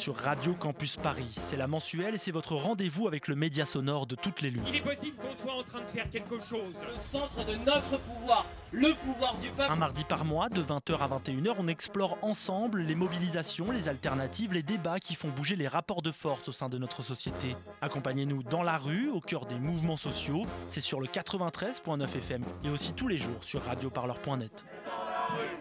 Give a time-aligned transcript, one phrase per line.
[0.00, 1.28] sur Radio Campus Paris.
[1.28, 4.62] C'est la mensuelle et c'est votre rendez-vous avec le média sonore de toutes les luttes.
[4.66, 6.72] Il est possible qu'on soit en train de faire quelque chose.
[6.90, 9.70] Le centre de notre pouvoir, le pouvoir du peuple.
[9.70, 14.54] Un mardi par mois, de 20h à 21h, on explore ensemble les mobilisations, les alternatives,
[14.54, 17.54] les débats qui font bouger les rapports de force au sein de notre société.
[17.82, 20.46] Accompagnez-nous dans la rue, au cœur des mouvements sociaux.
[20.68, 24.64] C'est sur le 93.9 FM et aussi tous les jours sur radioparleur.net.
[25.30, 25.59] On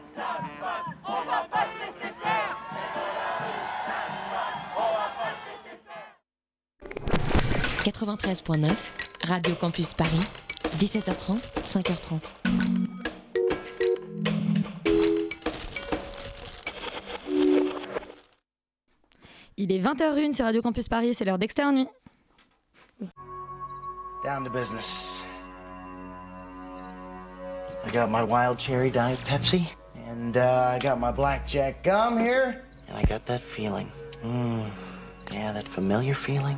[7.83, 8.75] 93.9,
[9.25, 10.19] Radio Campus Paris,
[10.79, 12.33] 17h30, 5h30.
[19.55, 21.87] Il est 20h01 sur Radio Campus Paris, c'est l'heure d'externe nuit.
[24.25, 25.21] Down to business.
[27.85, 29.63] I got my wild cherry diet Pepsi,
[30.09, 33.89] and uh, I got my blackjack gum here, and I got that feeling.
[34.21, 34.69] Mm,
[35.31, 36.57] yeah, that familiar feeling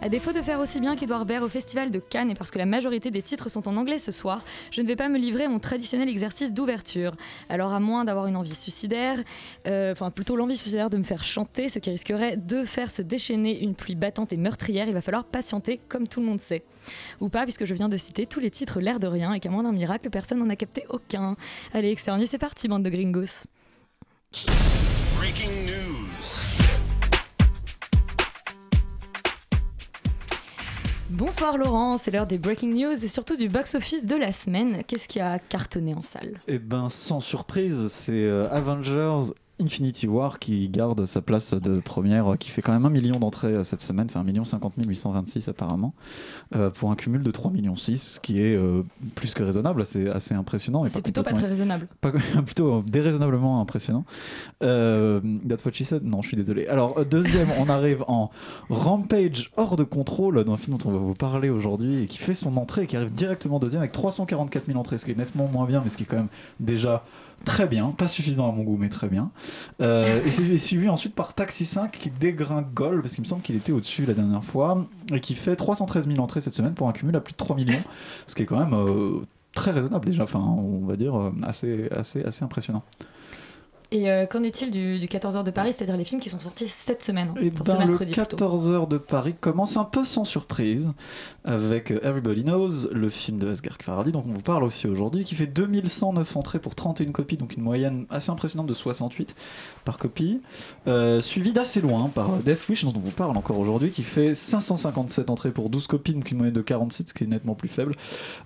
[0.00, 2.58] À défaut de faire aussi bien qu'Edouard Baird au Festival de Cannes et parce que
[2.58, 5.44] la majorité des titres sont en anglais ce soir, je ne vais pas me livrer
[5.44, 7.16] à mon traditionnel exercice d'ouverture.
[7.48, 9.18] Alors à moins d'avoir une envie suicidaire,
[9.66, 13.02] euh, enfin plutôt l'envie suicidaire de me faire chanter, ce qui risquerait de faire se
[13.02, 16.62] déchaîner une pluie battante et meurtrière, il va falloir patienter comme tout le monde sait.
[17.20, 19.50] Ou pas, puisque je viens de citer tous les titres l'air de rien et qu'à
[19.50, 21.36] moins d'un miracle, personne n'en a capté aucun.
[21.74, 23.46] Allez, externier, c'est parti, bande de gringos.
[31.10, 34.82] Bonsoir Laurent, c'est l'heure des breaking news et surtout du box-office de la semaine.
[34.86, 36.38] Qu'est-ce qui a cartonné en salle?
[36.48, 42.32] Eh ben, sans surprise, c'est euh, Avengers Infinity War qui garde sa place de première,
[42.32, 44.74] euh, qui fait quand même un million d'entrées euh, cette semaine, enfin 1 million 50
[44.86, 45.94] 826 apparemment,
[46.54, 48.82] euh, pour un cumul de 3 millions 6, ce qui est euh,
[49.14, 50.84] plus que raisonnable, assez, assez impressionnant.
[50.88, 51.88] C'est plutôt pas très raisonnable.
[52.00, 52.12] pas-
[52.44, 54.04] plutôt déraisonnablement impressionnant.
[54.62, 56.04] Euh, that's what she said?
[56.04, 56.66] Non, je suis désolé.
[56.68, 58.30] Alors, deuxième, on arrive en
[58.70, 62.18] Rampage hors de contrôle, dans un film dont on va vous parler aujourd'hui, et qui
[62.18, 65.16] fait son entrée et qui arrive directement deuxième avec 344 000 entrées, ce qui est
[65.18, 66.28] nettement moins bien, mais ce qui est quand même
[66.60, 67.04] déjà
[67.44, 69.30] très bien, pas suffisant à mon goût, mais très bien.
[69.80, 73.56] Euh, et c'est suivi ensuite par Taxi 5 qui dégringole, parce qu'il me semble qu'il
[73.56, 76.92] était au-dessus la dernière fois, et qui fait 313 000 entrées cette semaine pour un
[76.92, 77.82] cumul à plus de 3 millions,
[78.26, 79.20] ce qui est quand même euh,
[79.52, 82.82] très raisonnable déjà, enfin on va dire euh, assez, assez, assez impressionnant.
[83.90, 86.68] Et euh, qu'en est-il du, du 14h de Paris, c'est-à-dire les films qui sont sortis
[86.68, 88.36] cette semaine Et enfin, ce ben, le mercredi plutôt.
[88.36, 90.90] 14h de Paris commence un peu sans surprise
[91.48, 95.24] avec euh, Everybody Knows, le film de Asghar Farhadi, dont on vous parle aussi aujourd'hui,
[95.24, 99.34] qui fait 2109 entrées pour 31 copies, donc une moyenne assez impressionnante de 68
[99.86, 100.42] par copie,
[100.86, 104.02] euh, suivi d'assez loin par euh, Death Wish, dont on vous parle encore aujourd'hui, qui
[104.02, 107.54] fait 557 entrées pour 12 copies, donc une moyenne de 47, ce qui est nettement
[107.54, 107.92] plus faible,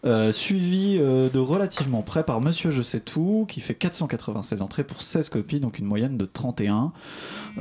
[0.04, 5.02] euh, suivi de relativement près par Monsieur Je sais tout, qui fait 496 entrées pour
[5.02, 6.92] 16 copies, donc une moyenne de 31.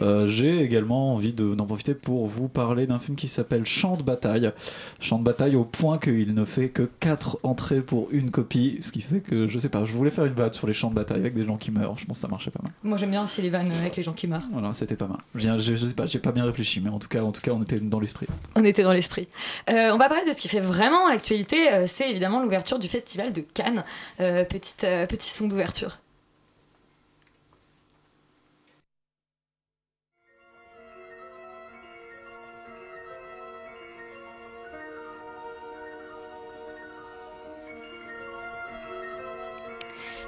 [0.02, 3.98] Euh, J'ai également envie de- d'en profiter pour vous parler d'un film qui s'appelle Champ
[3.98, 4.52] de bataille.
[5.00, 8.92] Champ de bataille au point qu'il ne fait que 4 entrées pour une copie, ce
[8.92, 10.96] qui fait que, je sais pas, je voulais faire une blague sur les champs de
[10.96, 12.72] bataille avec des gens qui meurent, je pense que ça marchait pas mal.
[12.84, 14.48] Moi j'aime bien aussi les vannes avec les gens qui meurent.
[14.54, 15.18] Voilà, c'était pas mal.
[15.36, 17.42] Je, je, je sais pas, j'ai pas bien réfléchi, mais en tout cas, en tout
[17.42, 18.28] cas on était dans l'esprit.
[18.56, 19.28] On était dans l'esprit.
[19.70, 22.88] Euh, on va parler de ce qui fait vraiment l'actualité, euh, c'est évidemment l'ouverture du
[22.88, 23.84] festival de Cannes.
[24.20, 26.00] Euh, petite, petit son d'ouverture.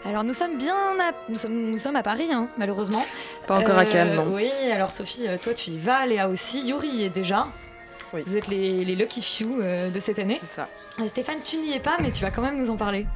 [0.05, 3.03] Alors nous sommes bien à, nous sommes, nous sommes à Paris, hein, malheureusement.
[3.47, 4.33] Pas encore à Euh, Cannes, non.
[4.33, 7.47] Oui, alors Sophie, euh, toi tu y vas, Léa aussi, Yuri y est déjà.
[8.11, 10.37] Vous êtes les, les lucky few euh, de cette année.
[10.39, 10.69] C'est ça.
[11.07, 13.07] Stéphane, tu n'y es pas, mais tu vas quand même nous en parler.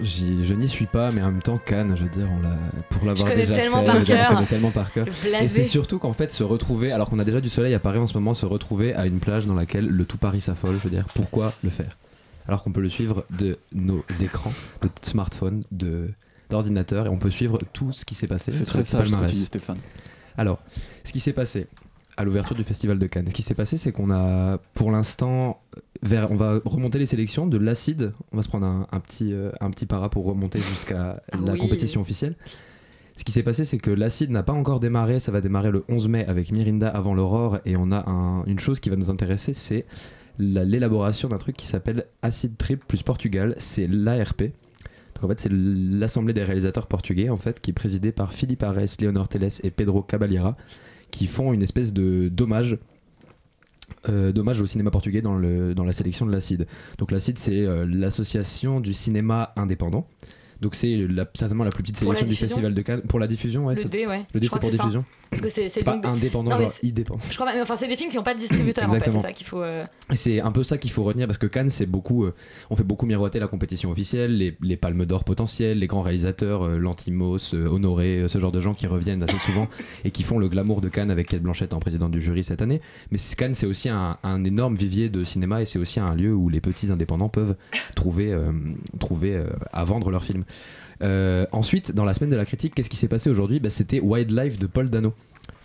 [0.00, 2.56] Je n'y suis pas, mais en même temps, Cannes, je veux dire, on l'a,
[2.88, 4.28] pour l'avoir connais déjà tellement fait, par cœur.
[4.30, 5.06] on connaît tellement par cœur.
[5.40, 7.98] Et c'est surtout qu'en fait, se retrouver, alors qu'on a déjà du soleil à Paris
[7.98, 10.80] en ce moment, se retrouver à une plage dans laquelle le tout Paris s'affole, je
[10.80, 11.90] veux dire, pourquoi le faire?
[12.48, 14.52] Alors qu'on peut le suivre de nos écrans,
[14.82, 16.10] de smartphones, de
[16.50, 18.50] d'ordinateurs, et on peut suivre tout ce qui s'est passé.
[18.50, 19.78] C'est très sage ce que tu dis, Stéphane.
[20.36, 20.60] Alors,
[21.04, 21.66] ce qui s'est passé
[22.18, 25.60] à l'ouverture du festival de Cannes, ce qui s'est passé, c'est qu'on a, pour l'instant,
[26.02, 28.12] vers, on va remonter les sélections de l'acide.
[28.32, 31.36] On va se prendre un, un petit, euh, un petit para pour remonter jusqu'à Ah
[31.44, 31.58] la oui.
[31.58, 32.34] compétition officielle.
[33.16, 35.20] Ce qui s'est passé, c'est que l'acide n'a pas encore démarré.
[35.20, 37.58] Ça va démarrer le 11 mai avec Mirinda avant l'aurore.
[37.64, 39.86] Et on a un- une chose qui va nous intéresser, c'est
[40.38, 43.54] la- l'élaboration d'un truc qui s'appelle Acid Trip plus Portugal.
[43.58, 44.52] C'est l'ARP.
[45.22, 49.00] En fait, c'est l'Assemblée des réalisateurs portugais, en fait, qui est présidée par Philippe Arès,
[49.00, 50.56] Léonore Teles et Pedro Caballera,
[51.10, 52.78] qui font une espèce de dommage.
[54.08, 56.66] euh, au cinéma portugais dans, la sélection de l'ACID.
[56.98, 60.06] Donc l'ACID, c'est euh, l'association du cinéma indépendant.
[60.60, 63.02] Donc c'est la- certainement la plus petite Pour sélection du festival de Cannes.
[63.02, 63.74] Pour la diffusion, ouais.
[63.74, 64.26] Le D, ouais.
[64.32, 64.76] Le D, c'est pour ça.
[64.76, 65.04] diffusion.
[65.28, 67.20] Parce que c'est pas des- indépendant, Non, genre indépendant.
[67.30, 69.20] Je crois mais enfin, c'est des films qui n'ont pas de distributeur en fait, c'est
[69.20, 69.60] ça qu'il faut.
[69.60, 72.24] euh, c'est un peu ça qu'il faut retenir parce que Cannes, c'est beaucoup.
[72.24, 72.32] euh,
[72.70, 76.62] on fait beaucoup miroiter la compétition officielle, les, les palmes d'or potentielles, les grands réalisateurs,
[76.62, 79.68] euh, Lantimos, euh, Honoré, ce genre de gens qui reviennent assez souvent
[80.04, 82.62] et qui font le glamour de Cannes avec Kate Blanchett en présidente du jury cette
[82.62, 82.80] année.
[83.10, 86.32] Mais Cannes, c'est aussi un, un énorme vivier de cinéma et c'est aussi un lieu
[86.32, 87.56] où les petits indépendants peuvent
[87.96, 88.34] trouver,
[89.00, 89.42] trouver
[89.72, 90.44] à vendre leurs films.
[91.02, 94.00] Euh, ensuite, dans la semaine de la critique, qu'est-ce qui s'est passé aujourd'hui Bah, C'était
[94.00, 95.12] Wildlife de Paul Dano.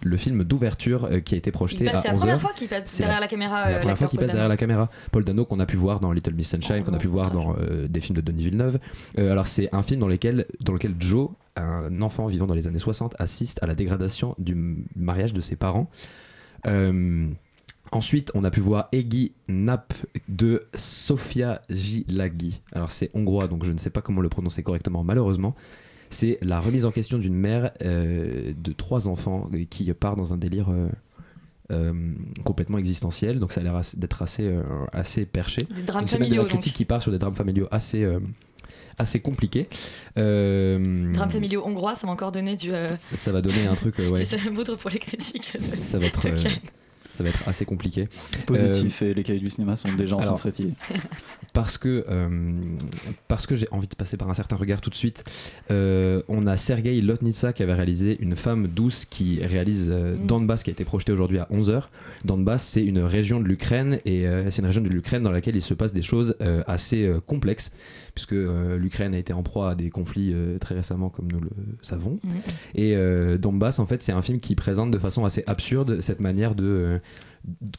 [0.04, 2.18] Le film d'ouverture euh, qui a été projeté passe- à C'est la 11h.
[2.20, 3.56] première fois qu'il passe derrière la- la caméra.
[3.56, 4.54] la euh, première fois l'acteur qu'il Paul passe derrière Dano.
[4.54, 4.90] la caméra.
[5.12, 7.56] Paul Dano qu'on a pu voir dans Little Miss Sunshine, qu'on a pu voir dans
[7.56, 8.80] euh, des films de Denis Villeneuve.
[9.20, 12.68] Euh, alors c'est un film dans lequel, dans lequel Joe, un enfant vivant dans les
[12.68, 15.90] années 60, assiste à la dégradation du mariage de ses parents.
[16.68, 17.28] Euh,
[17.92, 19.94] Ensuite, on a pu voir Egi Nap
[20.30, 22.62] de Sofia Gilagi.
[22.72, 25.56] Alors, c'est hongrois, donc je ne sais pas comment le prononcer correctement, malheureusement.
[26.10, 30.34] C'est la remise en question d'une mère euh, de trois enfants euh, qui part dans
[30.34, 30.88] un délire euh,
[31.72, 31.94] euh,
[32.46, 33.40] complètement existentiel.
[33.40, 34.54] Donc, ça a l'air d'être assez,
[34.94, 35.62] assez perché.
[35.76, 36.78] Des drames Une semaine de familiaux, la critique donc.
[36.78, 38.06] qui part sur des drames familiaux assez,
[38.98, 39.68] assez compliqués.
[40.18, 42.72] Euh, Drames familiaux hongrois, ça m'a encore donné du.
[42.74, 44.26] euh, Ça va donner un truc, euh, ouais.
[44.54, 45.54] moudre pour les critiques.
[45.60, 46.28] de- Ça va être.
[47.12, 48.08] Ça va être assez compliqué.
[48.46, 50.74] Positif Euh, et les cahiers du cinéma sont déjà en train alors, de frétiller.
[51.54, 52.54] parce que, euh,
[53.28, 55.24] parce que j'ai envie de passer par un certain regard tout de suite.
[55.72, 60.28] Euh, on a Sergei Lotnitsa qui avait réalisé Une femme douce qui réalise euh, Mm.
[60.28, 61.84] Donbass qui a été projeté aujourd'hui à 11h.
[62.26, 65.56] Donbass, c'est une région de l'Ukraine et euh, c'est une région de l'Ukraine dans laquelle
[65.56, 67.72] il se passe des choses euh, assez euh, complexes
[68.14, 71.40] puisque euh, l'Ukraine a été en proie à des conflits euh, très récemment comme nous
[71.40, 71.50] le
[71.82, 72.20] savons.
[72.24, 72.30] Mm.
[72.76, 76.20] Et euh, Donbass, en fait, c'est un film qui présente de façon assez absurde cette
[76.20, 76.98] manière de euh,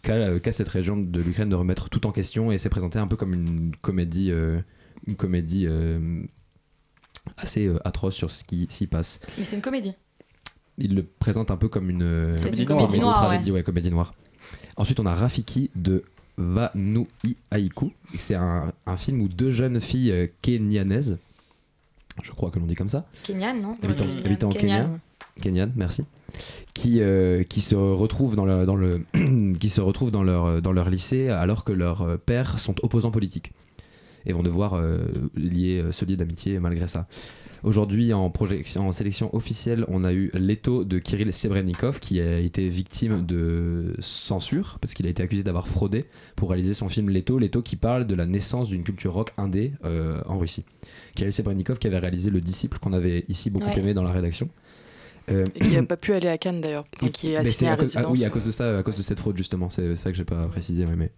[0.02, 3.06] qu'a qu'a cette région de l'Ukraine de remettre tout en question et c'est présenté un
[3.06, 4.60] peu comme une comédie, euh,
[5.06, 6.22] une comédie euh,
[7.36, 9.20] assez euh, atroce sur ce qui s'y passe.
[9.38, 9.94] Mais c'est une comédie.
[10.78, 12.36] Il le présente un peu comme une, euh,
[12.66, 13.58] comédie noire, tragédie, ouais.
[13.58, 14.14] ouais, comédie noire.
[14.76, 16.02] Ensuite, on a Rafiki de
[16.38, 17.06] Vanui
[17.50, 17.92] Aiku.
[18.14, 21.18] Et C'est un, un film où deux jeunes filles euh, kenyanaises,
[22.22, 23.76] je crois que l'on dit comme ça, Kenyan, non?
[23.82, 24.84] habitant, habitant au Kenyan.
[24.84, 25.00] Kenya,
[25.40, 26.05] Kenyan, merci,
[26.75, 29.05] qui, euh, qui se retrouvent dans le, dans le
[29.58, 33.11] qui se retrouvent dans leur dans leur lycée alors que leurs euh, pères sont opposants
[33.11, 33.52] politiques
[34.26, 34.99] et vont devoir euh,
[35.34, 37.06] lier se lier d'amitié malgré ça.
[37.64, 42.40] Aujourd'hui, en, projection, en sélection officielle, on a eu Leto de Kirill Sebrenikov qui a
[42.40, 47.08] été victime de censure parce qu'il a été accusé d'avoir fraudé pour réaliser son film
[47.08, 47.38] Leto.
[47.38, 50.64] Leto qui parle de la naissance d'une culture rock indé euh, en Russie.
[51.14, 53.78] Kirill Sebrenikov qui avait réalisé Le Disciple qu'on avait ici beaucoup Ouais.
[53.78, 54.49] aimé dans la rédaction.
[55.30, 57.74] Euh, Et qui n'a pas pu aller à Cannes d'ailleurs, enfin, qui est assigné à,
[57.74, 58.19] à ah résidence.
[58.19, 59.70] oui, à cause de ça, à cause de cette fraude justement.
[59.70, 60.85] C'est ça que j'ai pas précisé.
[60.97, 61.11] mais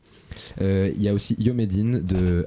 [0.61, 2.47] Euh, il y a aussi Yomedine de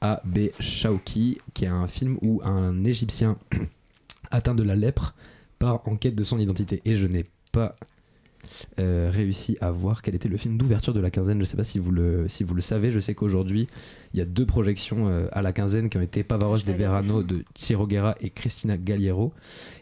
[0.00, 0.50] A.B.
[0.60, 3.36] Shauki, qui est un film où un Égyptien
[4.30, 5.14] atteint de la lèpre
[5.58, 6.82] part en quête de son identité.
[6.84, 7.74] Et je n'ai pas
[8.78, 11.40] euh, réussi à voir quel était le film d'ouverture de la quinzaine.
[11.40, 12.90] Je sais pas si vous le, si vous le savez.
[12.90, 13.68] Je sais qu'aujourd'hui,
[14.14, 17.22] il y a deux projections euh, à la quinzaine qui ont été Pavaroche de Verano
[17.22, 19.32] de Thierry Guerra et Christina Galliero.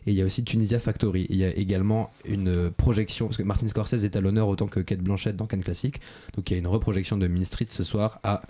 [0.06, 1.23] Et il y a aussi Tunisia Factory.
[1.23, 4.49] Et il y a également une euh, projection, parce que Martin Scorsese est à l'honneur
[4.49, 6.00] autant que Kate Blanchett dans Cannes Classique.
[6.35, 8.42] Donc il y a une reprojection de Mean Street ce soir à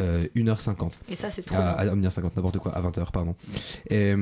[0.00, 0.92] euh, 1h50.
[1.08, 3.34] Et ça, c'est trop À, à 1h50, n'importe quoi, à 20h, pardon.
[3.88, 4.14] Et,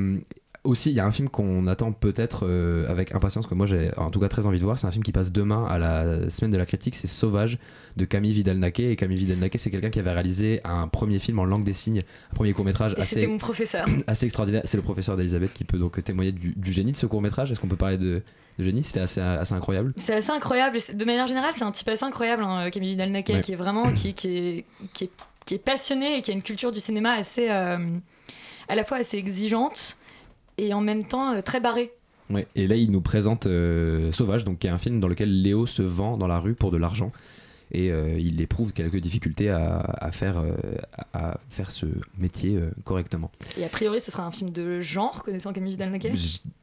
[0.69, 3.91] aussi, il y a un film qu'on attend peut-être euh, avec impatience, que moi j'ai
[3.97, 4.79] en tout cas très envie de voir.
[4.79, 6.95] C'est un film qui passe demain à la semaine de la critique.
[6.95, 7.59] C'est Sauvage
[7.97, 8.93] de Camille Vidal-Naquet.
[8.93, 12.03] Et Camille Vidal-Naquet, c'est quelqu'un qui avait réalisé un premier film en langue des signes,
[12.33, 13.87] un premier court-métrage assez, c'était mon professeur.
[14.07, 14.63] assez extraordinaire.
[14.65, 17.51] C'est le professeur d'Elisabeth qui peut donc témoigner du, du génie de ce court-métrage.
[17.51, 18.23] Est-ce qu'on peut parler de,
[18.59, 18.85] de génie?
[18.85, 19.93] C'était assez, assez incroyable.
[19.97, 20.79] C'est assez incroyable.
[20.95, 23.41] De manière générale, c'est un type assez incroyable, hein, Camille Vidal-Naquet, Ouais.
[23.41, 25.11] qui est vraiment qui, qui, est, qui, est,
[25.45, 27.79] qui est passionné et qui a une culture du cinéma assez, euh,
[28.69, 29.97] à la fois assez exigeante
[30.59, 31.93] et en même temps euh, très barrée.
[32.31, 35.43] Ouais, et là, il nous présente euh, Sauvage, donc qui est un film dans lequel
[35.43, 37.13] Léo se vend dans la rue pour de l'argent.
[37.71, 40.53] Et euh, il éprouve quelques difficultés à, à faire, euh,
[41.13, 41.87] à, faire ce
[42.17, 43.31] métier correctement.
[43.59, 46.13] Et a priori, ce sera un film de genre, connaissant Camille Vidal-Naquet?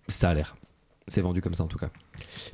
[0.08, 0.56] Ça a l'air.
[1.08, 1.90] C'est vendu comme ça en tout cas.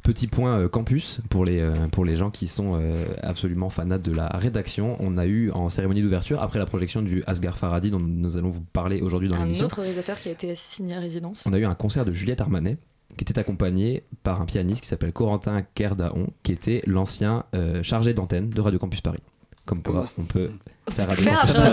[0.03, 3.98] Petit point euh, campus pour les, euh, pour les gens qui sont euh, absolument fanats
[3.98, 4.98] de la rédaction.
[5.00, 8.50] On a eu en cérémonie d'ouverture, après la projection du Asghar Farhadi dont nous allons
[8.50, 11.43] vous parler aujourd'hui dans Un l'émission, autre réalisateur qui a été assigné à résidence.
[11.48, 12.77] on a eu un concert de Juliette Armanet
[13.17, 17.46] qui était accompagné par un pianiste qui s'appelle Corentin Kerdaon, qui était l'ancien
[17.84, 19.22] chargé d'antenne de Radio Campus Paris.
[19.65, 20.50] Comme quoi, on peut
[20.89, 21.08] faire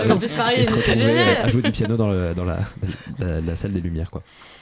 [0.07, 1.37] Campus Paris, c'est génial.
[1.43, 2.59] à jouer du piano dans, le- dans la,
[3.17, 4.11] la- la salle des lumières.
[4.11, 4.21] Quoi.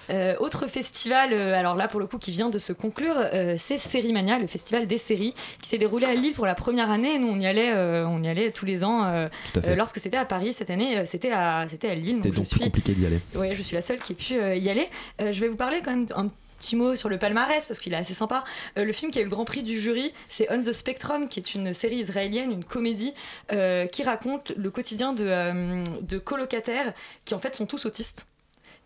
[0.09, 3.55] Euh, autre festival, euh, alors là pour le coup qui vient de se conclure, euh,
[3.57, 7.15] c'est Sérimania, le festival des séries, qui s'est déroulé à Lille pour la première année.
[7.15, 9.03] Et nous on y allait, euh, on y allait tous les ans.
[9.03, 9.29] à
[9.75, 12.15] lorsque c'était à Paris cette année, c'était à, c'était à Lille.
[12.15, 13.19] C'était donc donc plus suis, compliqué d'y aller.
[13.35, 14.87] ouais, je suis la seule qui ait pu y aller.
[15.19, 16.27] Je vais vous parler quand même un
[16.57, 18.43] petit mot sur le palmarès parce qu'il est assez sympa.
[18.77, 21.29] Euh, le film qui a eu le grand prix du jury, c'est On the Spectrum,
[21.29, 23.13] qui est une série israélienne, une comédie
[23.51, 26.93] euh, qui raconte le quotidien de, euh, de colocataires
[27.25, 28.27] qui en fait sont tous autistes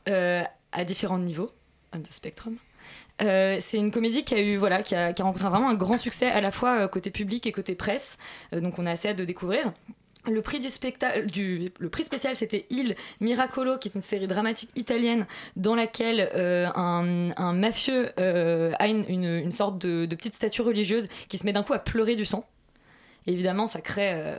[0.07, 1.51] à différents niveaux.
[1.93, 2.57] On the Spectrum.
[3.19, 6.41] C'est une comédie qui a eu voilà qui a, rencontré vraiment un grand succès à
[6.41, 8.17] la fois côté public et côté presse
[8.51, 9.71] donc on a assez hâte de découvrir
[10.29, 15.25] le prix spécial, c'était Il Miracolo, qui est une série dramatique italienne
[15.55, 21.37] dans laquelle euh, un, mafieux euh, a une, une- sorte de, petite statue religieuse qui
[21.37, 22.45] se met d'un coup à pleurer du sang.
[23.25, 24.37] Évidemment, ça crée euh,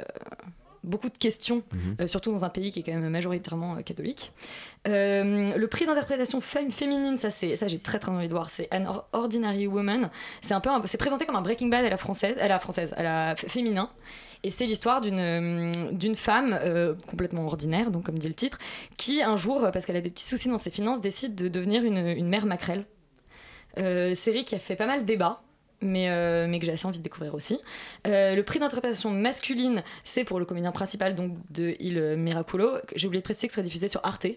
[0.85, 1.97] beaucoup de questions, Mhm.
[2.01, 4.33] euh, surtout dans un pays qui est quand même majoritairement euh, catholique.
[4.89, 8.69] Euh, le prix d'interprétation féminine, ça, c'est, ça j'ai très très envie de voir, c'est
[8.75, 10.11] An Or- Ordinary Woman.
[10.41, 12.93] C'est un peu, c'est présenté comme un Breaking Bad à la française, à la française,
[12.97, 13.91] à la féminin.
[14.45, 18.59] Et c'est l'histoire d'une d'une femme euh, complètement ordinaire, donc comme dit le titre,
[18.97, 21.85] qui un jour, parce qu'elle a des petits soucis dans ses finances, décide de devenir
[21.85, 22.85] une, une mère maquerelle.
[23.79, 25.43] Euh, série qui a fait pas mal débat.
[25.83, 27.59] Mais, euh, mais que j'ai assez envie de découvrir aussi.
[28.07, 32.77] Euh, le prix d'interprétation masculine, c'est pour le comédien principal donc de Il Miraculo.
[32.95, 34.29] J'ai oublié de préciser que ce serait diffusé sur Arte.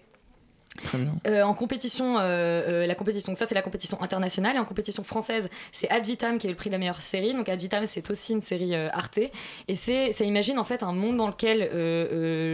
[0.84, 1.14] Très bien.
[1.28, 5.88] Euh, en compétition, la compétition, ça c'est la compétition internationale, et en compétition française, c'est
[5.90, 7.34] Ad Vitam qui a eu le prix de la meilleure série.
[7.34, 9.20] Donc Ad Vitam, c'est aussi une série Arte,
[9.68, 11.70] et c'est, ça imagine en fait un monde dans lequel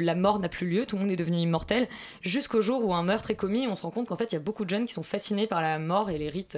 [0.03, 1.87] la mort n'a plus lieu, tout le monde est devenu immortel,
[2.21, 4.37] jusqu'au jour où un meurtre est commis, on se rend compte qu'en fait il y
[4.37, 6.57] a beaucoup de jeunes qui sont fascinés par la mort et les rites.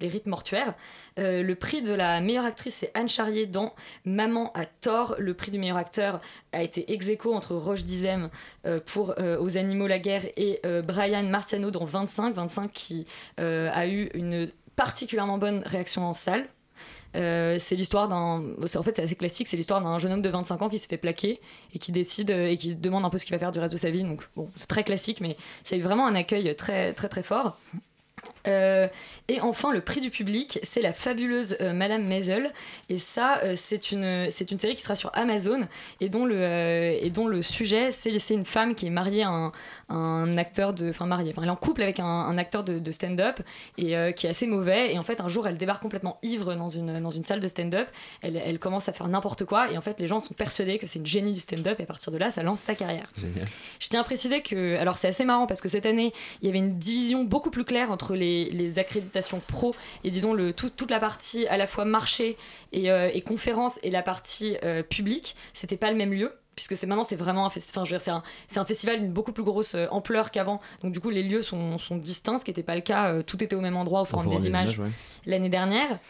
[0.00, 0.74] Les rites mortuaires.
[1.18, 3.74] Euh, le prix de la meilleure actrice, c'est Anne Charrier dans
[4.04, 5.16] Maman a tort.
[5.18, 6.20] Le prix du meilleur acteur
[6.52, 8.30] a été ex aequo entre Roche Dizem
[8.66, 12.34] euh, pour euh, Aux animaux la guerre et Brian Marciano dans 25.
[12.34, 13.06] 25 qui
[13.38, 16.46] a eu une particulièrement bonne réaction en salle.
[17.14, 18.42] C'est l'histoire d'un.
[18.76, 19.48] En fait, c'est assez classique.
[19.48, 21.40] C'est l'histoire d'un jeune homme de 25 ans qui se fait plaquer
[21.74, 23.78] et qui décide et qui demande un peu ce qu'il va faire du reste de
[23.78, 24.04] sa vie.
[24.04, 27.22] Donc, bon, c'est très classique, mais ça a eu vraiment un accueil très, très, très
[27.22, 27.58] fort.
[28.46, 28.88] Euh,
[29.28, 32.52] et enfin, le prix du public, c'est la fabuleuse euh, Madame Maisel.
[32.88, 35.60] Et ça, euh, c'est une, c'est une série qui sera sur Amazon
[36.00, 39.28] et dont le, et dont le sujet, c'est c'est une femme qui est mariée à
[39.28, 39.52] un,
[39.88, 40.90] un acteur de.
[40.90, 41.30] Enfin, mariée.
[41.32, 43.40] Enfin, elle est en couple avec un, un acteur de, de stand-up
[43.76, 44.94] et qui est assez mauvais.
[44.94, 47.48] Et en fait, un jour, elle débarque complètement ivre dans une, dans une salle de
[47.48, 47.88] stand-up.
[48.22, 49.70] Elle, elle commence à faire n'importe quoi.
[49.70, 51.78] Et en fait, les gens sont persuadés que c'est une génie du stand-up.
[51.80, 53.08] Et à partir de là, ça lance sa carrière.
[53.16, 53.46] Génial.
[53.80, 56.48] Je tiens à préciser que, alors c'est assez marrant parce que cette année, il y
[56.48, 60.70] avait une division beaucoup plus claire entre les, les accréditations pro et disons le, tout-
[60.70, 62.36] toute la partie à la fois marché
[62.72, 65.36] et, euh, et conférence et la partie euh, publique.
[65.52, 66.32] C'était pas le même lieu.
[66.56, 68.98] Puisque c'est maintenant c'est vraiment un, enfin, je veux dire, c'est un, c'est un festival
[68.98, 70.60] d'une beaucoup plus grosse euh, ampleur qu'avant.
[70.82, 73.12] Donc du coup les lieux sont, sont distincts, ce qui n'était pas le cas.
[73.12, 74.92] euh, tout était au même endroit au Forum, Forum des, des images, Images, ouais.
[75.26, 76.00] l'année dernière.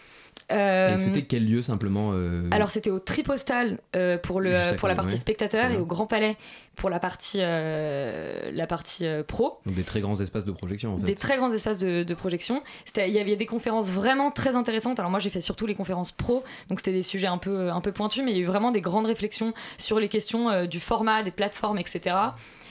[0.51, 4.89] Euh, Et c'était quel lieu simplement euh, alors c'était au Tripostal euh, pour, le, pour
[4.89, 5.19] la partie ouais.
[5.19, 6.37] spectateur et au Grand Palais
[6.79, 9.61] pour la partie, euh, la partie euh, pro.
[9.67, 11.05] donc des très grands espaces de projection en fait.
[11.05, 12.63] Des très grands espaces de, de projection.
[12.97, 14.99] Il y avait des conférences vraiment très intéressantes.
[15.01, 17.81] Alors moi j'ai fait surtout les conférences pro, donc c'était des sujets un peu, un
[17.81, 20.67] peu pointus, mais il y a eu vraiment des grandes réflexions sur les questions euh,
[20.67, 22.15] du format, des plateformes, etc.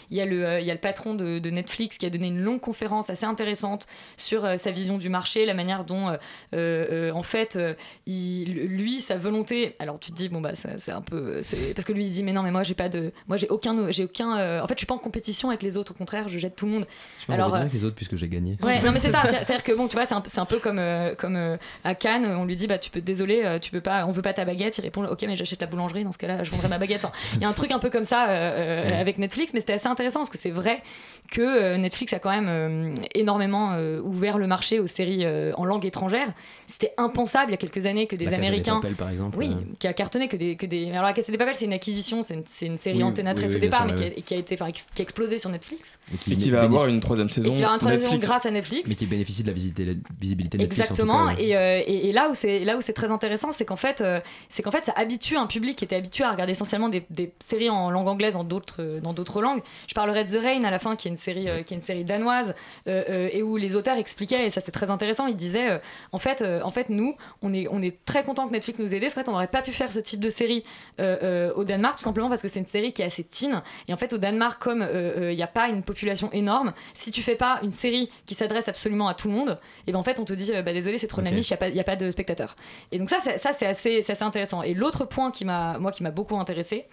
[0.09, 2.09] Il y, a le, euh, il y a le patron de, de Netflix qui a
[2.09, 6.15] donné une longue conférence assez intéressante sur euh, sa vision du marché, la manière dont,
[6.53, 7.57] euh, en fait,
[8.05, 9.75] il, lui, sa volonté.
[9.79, 11.41] Alors tu te dis, bon, bah, c'est un peu.
[11.75, 13.11] Parce que lui, il dit, mais non, mais moi, j'ai pas de.
[13.27, 13.91] Moi, j'ai aucun.
[13.91, 16.39] J'ai aucun En fait, je suis pas en compétition avec les autres, au contraire, je
[16.39, 16.87] jette tout le monde.
[17.27, 18.57] Je Alors, avec les autres puisque j'ai gagné.
[18.63, 19.21] Ouais, non mais c'est ça.
[19.23, 20.81] C'est- C'est-à-dire que bon, tu vois, c'est un, c'est un peu comme
[21.17, 24.21] comme à Cannes, on lui dit bah tu peux désolé, tu peux pas, on veut
[24.21, 24.77] pas ta baguette.
[24.77, 26.03] Il répond ok mais j'achète la boulangerie.
[26.03, 27.05] Dans ce cas-là, je vendrai ma baguette.
[27.35, 28.93] Il y a un truc un peu comme ça euh, Ouais.
[28.97, 30.81] avec Netflix, mais c'était assez intéressant parce que c'est vrai
[31.29, 35.51] que euh, Netflix a quand même euh, énormément euh, ouvert le marché aux séries euh,
[35.57, 36.31] en langue étrangère.
[36.67, 39.49] C'était impensable il y a quelques années que des La Américains, Papel, par exemple, oui,
[39.51, 39.75] euh.
[39.79, 40.89] qui a cartonné que des que des.
[40.91, 43.31] Alors la Casa de Papel, c'est une acquisition, c'est une, c'est une série Oui, Antena
[43.31, 44.11] oui, 13 oui, au départ, sûr, mais ouais.
[44.11, 45.99] qui a, qui a été, enfin, qui a explosé sur Netflix.
[46.29, 47.49] Et Et qui va avoir une troisième saison.
[47.51, 48.27] Et qui va avoir une troisième saison Netflix.
[48.31, 48.89] grâce à Netflix.
[48.89, 50.91] Mais qui bénéficie de la visibilité, visibilité Netflix.
[50.91, 51.27] en tout Exactement.
[51.27, 51.43] cas, ouais.
[51.43, 53.99] et, euh, et, et là où c'est là où c'est très intéressant, c'est qu'en fait,
[54.01, 57.03] euh, c'est qu'en fait, ça habitue un public qui était habitué à regarder essentiellement des,
[57.09, 59.61] des séries en langue anglaise dans d'autres dans d'autres langues.
[59.88, 61.77] Je parlerai de The Rain à la fin, qui est une série, euh, qui est
[61.77, 62.53] une série danoise,
[62.88, 66.20] euh, euh, et où les auteurs expliquaient, et ça c'est très intéressant, ils disaient, en,
[66.20, 69.13] fait, en fait, nous, on est, on est très content que Netflix nous aide, parce
[69.15, 70.63] qu'en fait, on n'aurait pas pu faire ce type de série
[71.00, 73.98] au Danemark, tout simplement parce que c'est une série qui est assez teen, et en
[73.98, 77.60] fait, au Danemark, comme il n'y a pas une population énorme, si tu fais pas
[77.63, 80.34] une série qui s'adresse absolument à tout le monde, et ben en fait, on te
[80.34, 81.96] dit, bah désolé, c'est trop de la niche, il n'y a, pas- y a pas
[81.96, 82.56] de spectateurs.
[82.91, 84.63] Et donc ça, c'est- ça c'est assez, assez intéressant.
[84.63, 86.86] Et l'autre point qui m'a, moi, qui m'a beaucoup intéressé,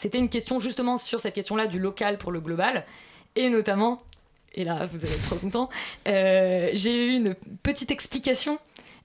[0.00, 2.86] c'était une question justement sur cette question-là du local pour le global,
[3.36, 3.98] et notamment,
[4.54, 5.68] et là vous allez être trop content,
[6.08, 8.58] euh, j'ai eu une petite explication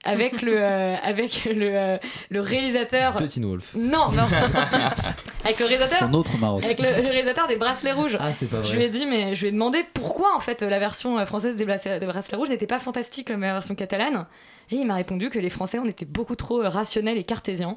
[0.04, 1.98] avec le, euh, avec le, euh,
[2.30, 3.16] le réalisateur.
[3.16, 3.74] De Teen Wolf.
[3.76, 4.22] Non, non.
[5.44, 6.08] avec le réalisateur.
[6.08, 6.64] Son autre marotte.
[6.64, 8.16] Avec le, le réalisateur des bracelets rouges.
[8.18, 8.76] Ah, c'est pas Je vrai.
[8.78, 11.66] lui ai dit, mais je lui ai demandé pourquoi en fait la version française des
[11.66, 14.26] bracelets, des bracelets rouges n'était pas fantastique comme la version catalane.
[14.70, 17.76] Et il m'a répondu que les Français on était beaucoup trop rationnels et cartésiens.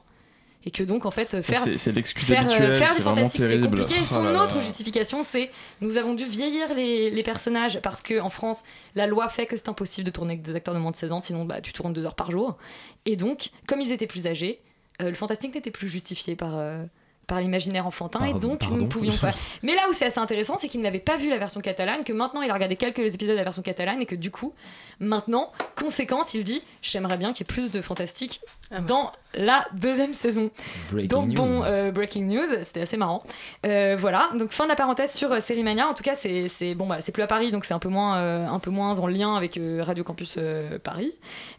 [0.65, 3.01] Et que donc en fait faire, c'est- c'est l'excuse faire, euh, habituelle, faire c'est du
[3.03, 3.93] fantastique c'était compliqué.
[3.95, 8.19] Et Oh son autre justification c'est nous avons dû vieillir les, les personnages parce que
[8.19, 8.63] en France
[8.93, 11.13] la loi fait que c'est impossible de tourner avec des acteurs de moins de 16
[11.13, 12.57] ans sinon bah, tu tournes deux heures par jour.
[13.05, 14.59] Et donc comme ils étaient plus âgés,
[15.01, 16.83] euh, le fantastique n'était plus justifié par, euh,
[17.25, 19.31] par l'imaginaire enfantin et Pardon, donc nous ne pouvions pas.
[19.63, 22.11] Mais là où c'est assez intéressant, c'est qu'il n'avait pas vu la version catalane, que
[22.11, 24.53] maintenant il a regardé quelques épisodes de la version catalane et que du coup,
[24.99, 28.41] maintenant, conséquence, il dit j'aimerais bien qu'il y ait plus de fantastique
[28.87, 30.49] dans la deuxième saison.
[30.91, 33.23] Breaking donc bon, euh, breaking news, c'était assez marrant.
[33.65, 35.87] Euh, voilà, donc fin de la parenthèse sur euh, Série Mania.
[35.87, 38.17] En tout cas, c'est bon, bah, c'est plus à Paris, donc c'est un peu moins,
[38.17, 40.39] euh, un peu moins en lien avec Radio Campus
[40.83, 41.13] Paris.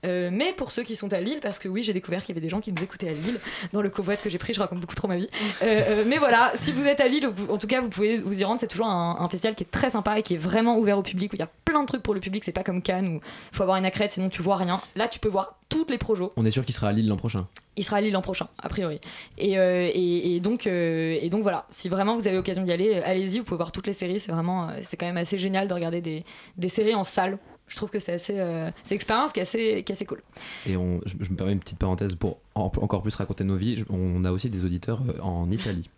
[0.04, 2.44] Mais pour ceux qui sont à Lille, parce que oui, j'ai découvert qu'il y avait
[2.44, 3.38] des gens qui nous écoutaient à Lille
[3.72, 4.54] dans le covoit que j'ai pris.
[4.54, 5.28] Je raconte beaucoup trop ma vie.
[5.60, 8.60] Mais voilà, si vous êtes à Lille, en tout cas, vous pouvez vous y rendre.
[8.60, 11.02] C'est toujours un, un festival qui est très sympa et qui est vraiment ouvert au
[11.02, 12.44] public où il y a plein de trucs pour le public.
[12.44, 13.20] C'est pas comme Cannes où
[13.52, 14.80] il faut avoir une accrète sinon tu vois rien.
[14.96, 16.32] Là, tu peux voir toutes les projos.
[16.36, 17.48] On est sûr qu'il sera à Lille l'an prochain.
[17.76, 19.00] Il sera à Lille l'an prochain, a priori.
[19.38, 22.72] Et, euh, et, et donc, euh, et donc voilà, si vraiment vous avez l'occasion d'y
[22.72, 24.20] aller, euh, allez-y, vous pouvez voir toutes les séries.
[24.20, 26.24] C'est vraiment, c'est quand même assez génial de regarder des,
[26.58, 27.38] des séries en salle.
[27.68, 30.04] Je trouve que c'est assez, euh, c'est une expérience qui est assez, qui est assez
[30.04, 30.20] cool.
[30.66, 33.54] Et on, je, je me permets une petite parenthèse pour en- encore plus raconter nos
[33.56, 33.84] vies.
[33.88, 35.88] On a aussi des auditeurs en Italie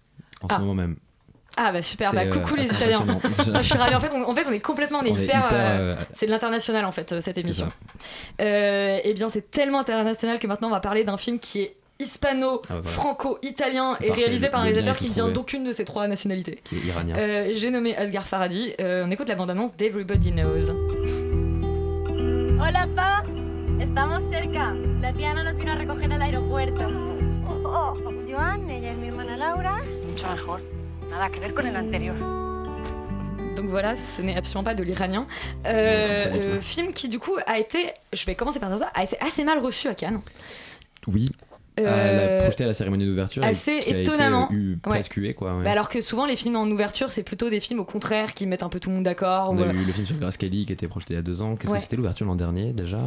[0.43, 0.59] en ce Ah.
[0.59, 0.97] moment même.
[1.57, 3.05] Ah bah super, bah euh, coucou les Italiens.
[3.39, 3.95] je suis ravie.
[3.95, 5.25] En fait, on, en fait, on est complètement, on est, On hyper.
[5.47, 7.69] hyper, euh, euh, c'est de l'international en fait cette émission.
[8.41, 11.77] Euh, eh bien, c'est tellement international que maintenant on va parler d'un film qui est
[12.01, 13.97] hispano, Ah, voilà.
[14.01, 16.61] et réalisé par un réalisateur qui tout vient d'aucune de ces trois nationalités.
[16.65, 17.15] Qui est iranien.
[17.17, 18.73] Euh, J'ai nommé Asghar Farhadi.
[18.81, 20.71] Euh, on écoute la bande-annonce d'Everybody Knows.
[22.61, 23.23] Hola, pa.
[23.81, 24.75] Estamos cerca.
[25.01, 26.87] La tía Ana nos vino a recoger al aeropuerto.
[27.65, 27.95] Oh,
[28.29, 29.79] Joan, ella es mi hermana Laura.
[30.09, 30.82] Mucho mejor.
[31.13, 32.17] Nada que ver con el anterior.
[33.55, 35.27] Donc voilà, ce n'est absolument pas de l'iranien.
[35.67, 36.25] Euh,
[36.57, 39.21] euh, film qui du coup a été, je vais commencer par dire ça, a été
[39.21, 40.23] assez mal reçu à Cannes.
[41.07, 41.31] Oui.
[41.81, 43.43] Euh, l'a projeté à la cérémonie d'ouverture.
[43.43, 44.49] et assez qui a été, étonnamment.
[44.51, 44.79] euh, eu Ouais.
[44.85, 45.57] presque hué, quoi.
[45.57, 45.65] ouais.
[45.65, 48.47] Bah alors que souvent les films en ouverture c'est plutôt des films au contraire qui
[48.47, 49.49] mettent un peu tout le monde d'accord.
[49.51, 51.23] On ou, a eu le film sur Grace Kelly qui était projeté il y a
[51.23, 51.57] deux ans.
[51.57, 51.79] Qu'est-ce Ouais.
[51.79, 52.99] que c'était l'ouverture l'an dernier déjà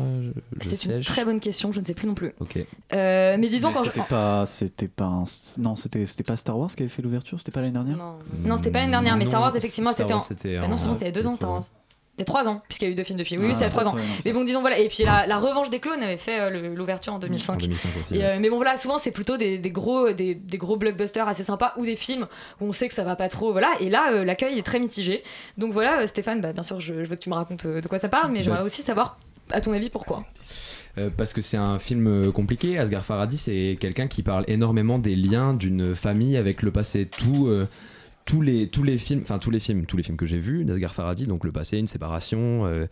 [0.62, 2.34] C'est une très bonne question, je ne sais plus non plus.
[2.40, 2.58] Ok.
[2.94, 5.24] Euh, mais disons Mais quand c'était pas, c'était pas un,
[5.60, 7.98] non, c'était, c'était pas Star Wars qui avait fait l'ouverture, c'était pas l'année dernière?
[7.98, 10.18] Non, non c'était pas l'année dernière, mais Non, Star Wars effectivement c'était en.
[10.18, 11.62] Bah non, en- sinon c'était il y a deux ans Star Wars.
[12.18, 13.38] A trois ans, puisqu'il y a eu deux films depuis.
[13.38, 13.94] Oui, oui, Ah, c'est a trois ans.
[13.94, 14.80] ouais, non, Mais bon, disons voilà.
[14.80, 17.54] Et puis la, la revanche des clones avait fait euh, l'ouverture en 2005.
[17.54, 18.16] En 2005 aussi.
[18.16, 18.24] Et, ouais.
[18.24, 21.44] euh, mais bon voilà, souvent c'est plutôt des, des gros des, des gros blockbusters assez
[21.44, 22.28] sympas ou des films
[22.62, 23.52] où on sait que ça va pas trop.
[23.52, 23.68] Voilà.
[23.82, 25.24] Et là, euh, l'accueil est très mitigé.
[25.58, 28.00] Donc voilà, Stéphane, bah, bien sûr, je, je veux que tu me racontes de quoi
[28.00, 29.18] ça parle, mais j'aimerais aussi savoir,
[29.52, 30.24] à ton avis, pourquoi.
[31.18, 32.80] Parce que c'est un film compliqué.
[32.80, 37.06] Asghar Farhadi, c'est quelqu'un qui parle énormément des liens d'une famille avec le passé.
[37.06, 37.50] Tout,
[38.26, 40.66] tous les tous les films, enfin tous les films, tous les films que j'ai vus
[40.66, 42.88] d'Asghar Farhadi, donc le passé, une séparation, euh,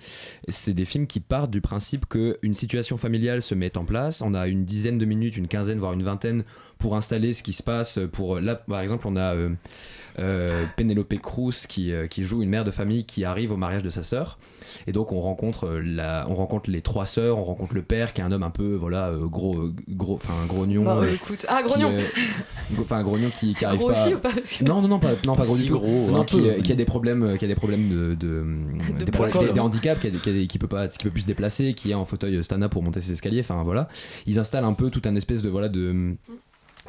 [0.47, 4.21] c'est des films qui partent du principe que une situation familiale se met en place.
[4.21, 6.43] On a une dizaine de minutes, une quinzaine, voire une vingtaine
[6.77, 7.97] pour installer ce qui se passe.
[8.11, 9.49] Pour là, par exemple, on a euh,
[10.19, 13.81] euh, Penelope Cruz qui, euh, qui joue une mère de famille qui arrive au mariage
[13.83, 14.37] de sa sœur.
[14.87, 18.13] Et donc on rencontre, euh, la, on rencontre les trois sœurs, on rencontre le père
[18.13, 20.83] qui est un homme un peu voilà euh, gros, euh, gros, enfin un grognon.
[20.83, 21.45] Bah, euh, écoute.
[21.49, 21.89] Ah, grognon.
[21.91, 22.03] euh,
[22.79, 24.01] Enfin un grognon qui, qui arrive Gros pas.
[24.03, 25.79] aussi ou pas que- Non non non pas non pas gros Si du tout.
[25.79, 27.89] gros, non, un qui, peu, euh, mais- qui a des problèmes, qui a des problèmes
[27.89, 28.43] de, de,
[28.99, 29.45] des, poids, problèmes- quoi.
[29.47, 31.21] des- des handicaps, qui, a des- qui, a des- qui peut pas, qui peut plus
[31.21, 33.39] se déplacer, qui est en fauteuil stand-up pour monter ses escaliers.
[33.41, 33.87] Enfin voilà,
[34.27, 36.15] ils installent un peu tout un espèce de voilà de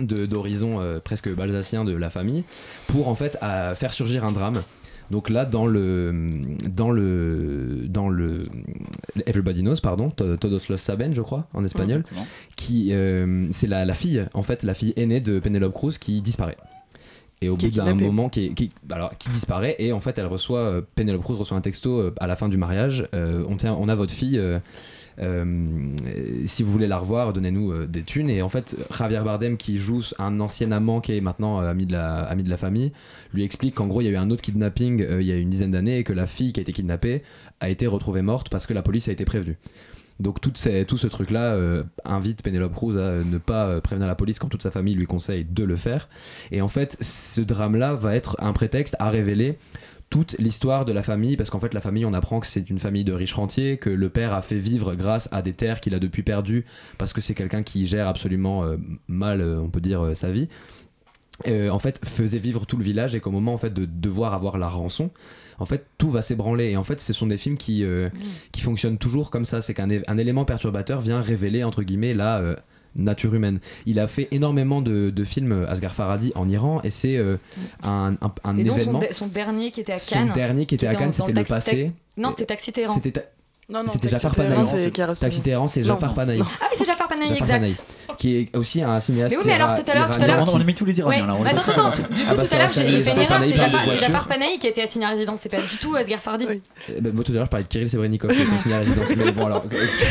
[0.00, 2.42] de- d'horizon euh, presque balsacien de la famille
[2.88, 4.62] pour en fait à faire surgir un drame.
[5.10, 6.32] Donc là dans le
[6.66, 8.46] dans le dans le
[9.26, 12.02] Everybody Knows pardon To- Todos los saben je crois en espagnol
[12.56, 16.22] qui euh, c'est la, la fille en fait la fille aînée de Penelope Cruz qui
[16.22, 16.56] disparaît.
[17.44, 20.26] Et au bout d'un moment, qui, est- qui, alors, qui disparaît, et en fait, elle
[20.26, 23.06] reçoit, euh, Penelope Cruz reçoit un texto euh, à la fin du mariage.
[23.14, 24.58] euh, on, tient, on a votre fille, euh,
[26.46, 28.30] si vous voulez la revoir, donnez-nous euh, des thunes.
[28.30, 31.86] Et en fait, Javier Bardem, qui joue un ancien amant qui est maintenant euh, ami,
[31.86, 32.92] de la, ami de la famille,
[33.32, 35.50] lui explique qu'en gros, il y a eu un autre kidnapping il y a une
[35.50, 37.22] dizaine d'années et que la fille qui a été kidnappée
[37.60, 39.56] a été retrouvée morte parce que la police a été prévenue.
[40.20, 44.38] Donc tout, ce truc-là euh, invite Penelope Cruz à ne pas euh, prévenir la police
[44.38, 46.08] quand toute sa famille lui conseille de le faire.
[46.52, 49.58] Et en fait, ce drame-là va être un prétexte à révéler
[50.10, 52.78] toute l'histoire de la famille, parce qu'en fait la famille, on apprend que c'est une
[52.78, 55.94] famille de riches rentiers, que le père a fait vivre grâce à des terres qu'il
[55.94, 56.64] a depuis perdues,
[56.98, 58.76] parce que c'est quelqu'un qui gère absolument euh,
[59.08, 60.48] mal, on peut dire, sa vie.
[61.48, 64.34] Euh, en fait, faisait vivre tout le village et qu'au moment en fait de devoir
[64.34, 65.10] avoir la rançon,
[65.58, 66.70] en fait tout va s'ébranler.
[66.70, 68.08] Et en fait, ce sont des films qui euh,
[68.52, 69.60] qui fonctionnent toujours comme ça.
[69.60, 72.54] C'est qu'un un élément perturbateur vient révéler entre guillemets la euh,
[72.94, 73.58] nature humaine.
[73.84, 77.36] Il a fait énormément de, de films Asghar Farhadi en Iran et c'est euh,
[77.82, 78.98] un, un, un Et donc son, événement.
[79.00, 80.32] de- son dernier qui était à Son Cannes.
[80.34, 81.90] dernier qui était à Cannes, c'était le passé.
[82.16, 82.94] Non, c'était Taxi Téhéran.
[82.94, 83.26] C'était ta-
[83.68, 84.90] Non, non, C'était Jafar Panahi.
[85.18, 85.82] Taxi Téhéran, c'est.
[85.82, 86.40] Jafar Panahi.
[86.42, 87.82] Ah oui, c'est Jafar Panahi, exact.
[88.18, 89.34] Qui est aussi un cinéaste.
[89.34, 90.44] Mais oui, mais alors tout à l'heure, tout à l'heure.
[90.54, 91.34] On a mis tous les Iraniens là.
[91.46, 93.84] Attends, a- attends, du coup, Ah, parce tout à l'heure, j'ai fait une Jafar erreur,
[93.92, 96.46] c'est Jafar, Panahi qui a été assigné à résidence, c'est pas du tout Asghar Fardi.
[96.94, 98.78] Eh ben, moi tout à l'heure je parlais de Kirill Sebrenikov qui est assigné à
[98.80, 99.08] résidence.
[99.16, 99.64] Mais bon alors.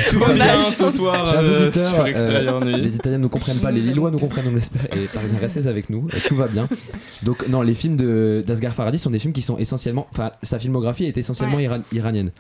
[0.10, 2.82] Tout va bien ce soir Chers euh, auditeurs, sur Extérieur euh, Nuit.
[2.82, 4.84] les Italiens ne comprennent pas, les Lillois nous comprennent, on l'espère.
[4.86, 6.68] Et par exemple, restez avec nous, tout va bien.
[7.22, 10.08] Donc, non, les films de- d'Asghar Farhadi sont des films qui sont essentiellement.
[10.12, 11.60] Enfin, sa filmographie est essentiellement
[11.94, 12.32] iranienne.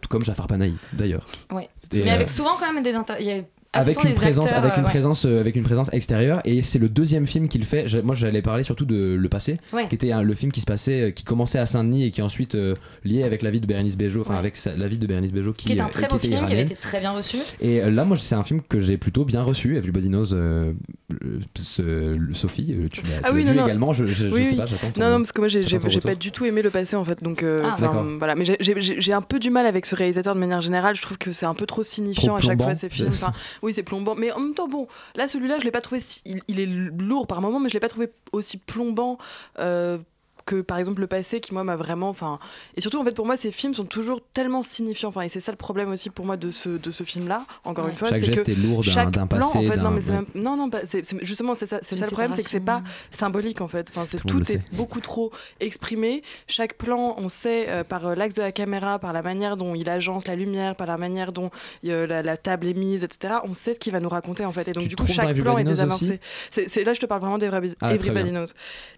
[0.00, 1.26] Tout comme Jafar Panahi, d'ailleurs.
[1.52, 3.46] Et, Mais euh, avec souvent quand même des il y a assez
[3.80, 4.90] avec souvent une présence acteurs, avec une euh, ouais.
[4.90, 8.42] présence euh, avec une présence extérieure et c'est le deuxième film qu'il fait moi j'allais
[8.42, 9.86] parler surtout de le passé Ouais.
[9.88, 12.54] qui était le film qui se passait euh, qui commençait à Saint-Denis et qui ensuite
[12.54, 14.38] euh, lié avec la vie de Bérénice Bejo enfin Ouais.
[14.38, 16.52] avec sa- la vie de Bérénice Bejo qui, Qui est un très beau film, qui
[16.52, 17.36] avait été très bien reçu.
[17.60, 19.76] Et là, moi, c'est un film que j'ai plutôt bien reçu.
[19.76, 20.72] Everybody Knows euh,
[21.10, 21.82] le- ce-
[22.16, 23.92] le- Sophie, tu l'as Ah oui, vu non, également.
[23.92, 24.56] Je, je, je Oui, sais oui.
[24.56, 24.88] pas, j'attends.
[24.98, 27.22] Non, non, parce que moi j'ai pas du tout aimé le passé en fait.
[27.22, 27.76] Donc euh, Ah.
[28.18, 28.34] voilà.
[28.34, 30.94] Mais j'ai- un peu du mal avec ce réalisateur de manière générale.
[30.96, 33.08] Je trouve que c'est un peu trop signifiant à chaque fois ces films.
[33.66, 34.14] Oui, c'est plombant.
[34.14, 36.00] Mais en même temps, bon, là celui-là, je l'ai pas trouvé.
[36.00, 39.18] si- il, il est lourd par moment, mais je l'ai pas trouvé aussi plombant.
[39.58, 39.98] euh,
[40.46, 42.38] que par exemple le passé qui moi m'a vraiment enfin
[42.76, 45.40] et surtout en fait pour moi ces films sont toujours tellement signifiants enfin et c'est
[45.40, 47.90] ça le problème aussi pour moi de ce de ce film là encore Ouais.
[47.90, 49.90] une fois Chaque c'est geste que est lourd chaque d'un plan passé, en fait non
[49.90, 50.16] mais c'est ouais.
[50.16, 52.48] même non non pas- c'est c'est- justement c'est ça c'est ça le problème c'est que
[52.50, 53.88] c'est pas symbolique en fait.
[53.90, 54.60] Enfin, c'est Tout est sait.
[54.72, 56.22] beaucoup trop exprimé.
[56.46, 59.74] Chaque plan, on sait euh, par euh, l'axe de la caméra, par la manière dont
[59.74, 61.50] il agence la lumière, par la manière dont
[61.86, 63.34] euh, la, la table est mise, etc.
[63.44, 64.68] On sait ce qu'il va nous raconter en fait.
[64.68, 66.20] Et donc Tu du coup, chaque plan est désamorcé.
[66.50, 67.96] C'est c'est- là, je te parle vraiment d'Everybody Ah.
[68.30, 68.46] Knows.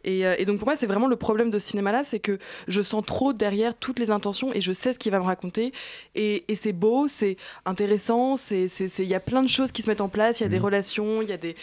[0.05, 2.39] Et, euh, et donc pour moi, c'est vraiment le problème de ce cinéma-là, c'est que
[2.69, 5.73] je sens trop derrière toutes les intentions et je sais ce qu'il va me raconter.
[6.15, 8.67] Et, et c'est beau, c'est intéressant, c'est
[8.99, 10.59] il y a plein de choses qui se mettent en place, il y a des
[10.59, 10.65] Mhm.
[10.65, 11.55] relations, il y a des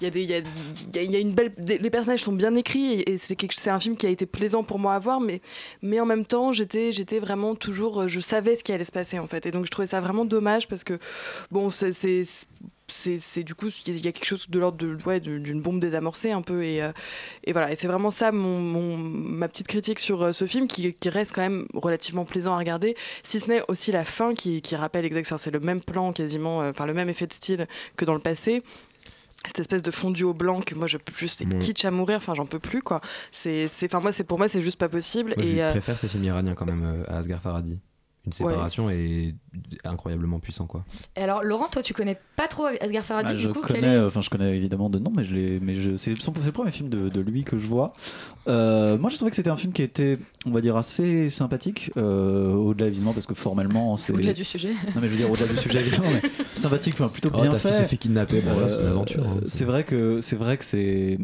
[0.00, 0.34] il y a des il y
[0.98, 3.70] a, y une belle des- les personnages sont bien écrits et, et c'est quelque c'est
[3.70, 5.40] un film qui a été plaisant pour moi à voir mais
[5.80, 9.18] mais en même temps j'étais j'étais vraiment toujours je savais ce qui allait se passer
[9.18, 10.98] en fait et donc je trouvais ça vraiment dommage parce que
[11.50, 11.92] bon c'est
[12.88, 16.32] c'est du coup il y a- quelque chose de l'ordre de ouais, d'une bombe désamorcée
[16.32, 16.92] un peu et, euh,
[17.44, 20.66] et voilà et c'est vraiment ça mon, mon- ma petite critique sur euh, ce film
[20.66, 24.34] qui, qui reste quand même relativement plaisant à regarder si ce n'est aussi la fin
[24.34, 27.32] qui, qui rappelle exactement c'est le même plan quasiment euh, enfin le même effet de
[27.32, 27.66] style
[27.96, 28.62] que dans le passé
[29.46, 31.58] cette espèce de fondu au blanc que moi je juste c'est Mm.
[31.58, 33.00] kitsch à mourir enfin j'en peux plus quoi
[33.32, 35.70] c'est c'est enfin moi c'est pour moi c'est juste pas possible Moi, je et euh,
[35.70, 37.78] préfère ces films iraniens quand même à Asghar Farhadi.
[38.24, 39.34] Une séparation est
[39.84, 40.84] incroyablement puissant quoi.
[41.16, 43.80] Et alors, Laurent, toi, tu connais pas trop Asghar Farhadi, Ah, du je coup, connais,
[43.80, 46.70] est- euh, enfin je connais évidemment de nom, mais je mais je, c'est, le premier
[46.70, 47.94] film de, de lui que je vois.
[48.48, 51.90] Euh, moi, j'ai trouvé que c'était un film qui était, on va dire, assez sympathique,
[51.96, 54.12] euh, au-delà évidemment parce que formellement c'est.
[54.12, 54.70] Au-delà du sujet.
[54.94, 57.50] Non mais je veux dire au-delà du sujet évidemment, mais sympathique, enfin, plutôt Oh, bien
[57.50, 57.82] ta fille fait.
[57.82, 59.40] se fait kidnapper, bon, voilà, c'est une aventure, hein.
[59.46, 61.18] c'est vrai que c'est vrai que c'est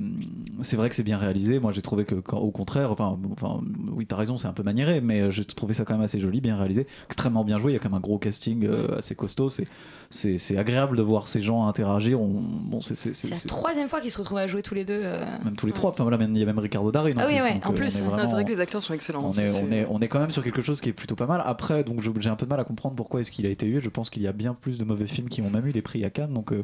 [0.62, 1.60] c'est vrai que c'est bien réalisé.
[1.60, 3.60] Moi, j'ai trouvé que quand- au contraire, enfin, enfin,
[3.92, 6.18] oui, t'as raison, c'est un peu maniéré, mais euh, j'ai trouvé ça quand même assez
[6.18, 7.72] joli, bien réalisé, extrêmement bien joué.
[7.72, 9.48] Il y a quand même un gros casting euh, assez costaud.
[9.48, 9.66] C'est
[10.10, 12.20] c'est c'est agréable de voir ces gens interagir.
[12.20, 14.96] On, bon, c'est la troisième fois qu'ils se retrouvent à jouer tous les deux.
[14.98, 15.90] euh, même tous les trois.
[15.90, 17.12] Enfin voilà, même- il y a même Ricardo Darin.
[17.18, 18.00] Ah oui, ouais, en euh, plus.
[18.00, 20.18] vraiment- c'est vrai que les acteurs sont excellents on est, on, est, on est quand
[20.20, 21.42] même sur quelque chose qui est plutôt pas mal.
[21.44, 23.80] Après, donc j'ai un peu de mal à comprendre pourquoi est-ce qu'il a été eu.
[23.82, 25.82] Je pense qu'il y a bien plus de mauvais films qui ont même eu des
[25.82, 26.32] prix à Cannes.
[26.32, 26.62] Donc, euh,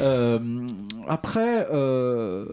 [0.00, 0.38] euh,
[1.08, 2.46] après, euh,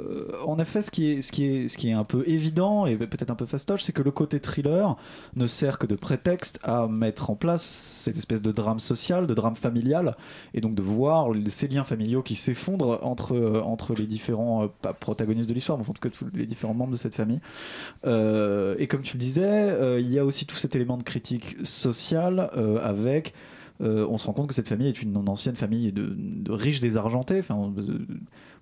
[0.45, 2.95] en effet, ce qui, est, ce, qui est, ce qui est un peu évident et
[2.97, 4.95] peut-être un peu fastoche, c'est que le côté thriller
[5.35, 9.33] ne sert que de prétexte à mettre en place cette espèce de drame social, de
[9.33, 10.15] drame familial,
[10.53, 14.91] et donc de voir ces liens familiaux qui s'effondrent entre, euh, entre les différents euh,
[14.99, 17.39] protagonistes de l'histoire, mais en tout cas tous les différents membres de cette famille.
[18.05, 21.55] Euh, et comme tu le disais, il y a aussi tout cet élément de critique
[21.63, 22.49] sociale
[22.81, 23.33] avec
[23.79, 27.39] on se rend compte que cette famille est une ancienne famille de, de riches désargentés.
[27.39, 27.71] Enfin,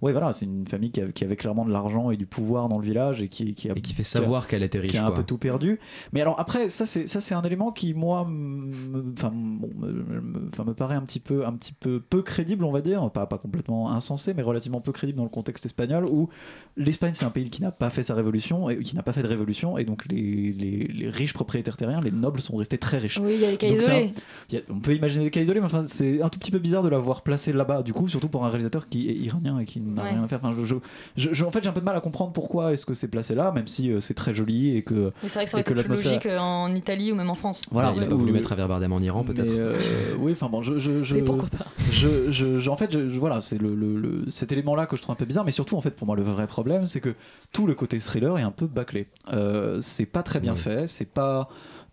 [0.06, 2.70] ouais, voilà, c'est une famille qui, a- qui avait clairement de l'argent et du pouvoir
[2.70, 4.92] dans le village et qui, qui, a, Et qui fait savoir qu'elle était riche.
[4.92, 5.16] qui a un quoi.
[5.16, 5.80] peu tout perdu.
[6.14, 10.74] Mais alors après, ça c'est ça c'est un élément qui moi, me- enfin, bon, me,
[10.74, 13.92] paraît un petit peu un petit peu peu crédible, on va dire, pas pas complètement
[13.92, 16.30] insensé, mais relativement peu crédible dans le contexte espagnol où
[16.78, 19.24] l'Espagne c'est un pays qui n'a pas fait sa révolution et qui n'a pas fait
[19.24, 22.98] de révolution et donc les, les, les riches propriétaires terriens, les nobles sont restés très
[22.98, 23.20] riches.
[23.20, 23.98] Oui, il y a les cas Donc, isolés.
[24.16, 26.40] un- il y a- on peut imaginer des cas isolés, mais enfin, c'est un tout
[26.40, 29.14] petit peu bizarre de l'avoir placé là-bas, du coup, surtout pour un réalisateur qui est
[29.16, 30.10] iranien et qui n'a Ouais.
[30.12, 30.40] rien à faire.
[30.44, 30.76] Enfin, je, je-
[31.18, 33.08] je- je- en fait, j'ai un peu de mal à comprendre pourquoi est-ce que c'est
[33.08, 35.12] placé là, même si euh, c'est très joli et que.
[35.24, 37.36] Mais c'est vrai que ça aurait été plus logique euh, en Italie ou même en
[37.36, 37.64] France.
[37.72, 39.50] Voilà, il a mais- pas voulu ou- mettre Javier Bardem en Iran, peut-être.
[39.50, 39.74] euh,
[40.20, 43.08] oui, enfin bon, je, je, je, Mais pourquoi pas je, je- je- en fait, je,
[43.10, 45.52] je- voilà, c'est le, le- le- cet élément-là que je trouve un peu bizarre, mais
[45.52, 47.14] surtout, en fait, pour moi, le vrai problème, c'est que
[47.52, 49.08] tout le côté thriller est un peu bâclé.
[49.34, 50.60] Euh, c'est pas très bien Oui.
[50.60, 51.48] fait, c'est pas.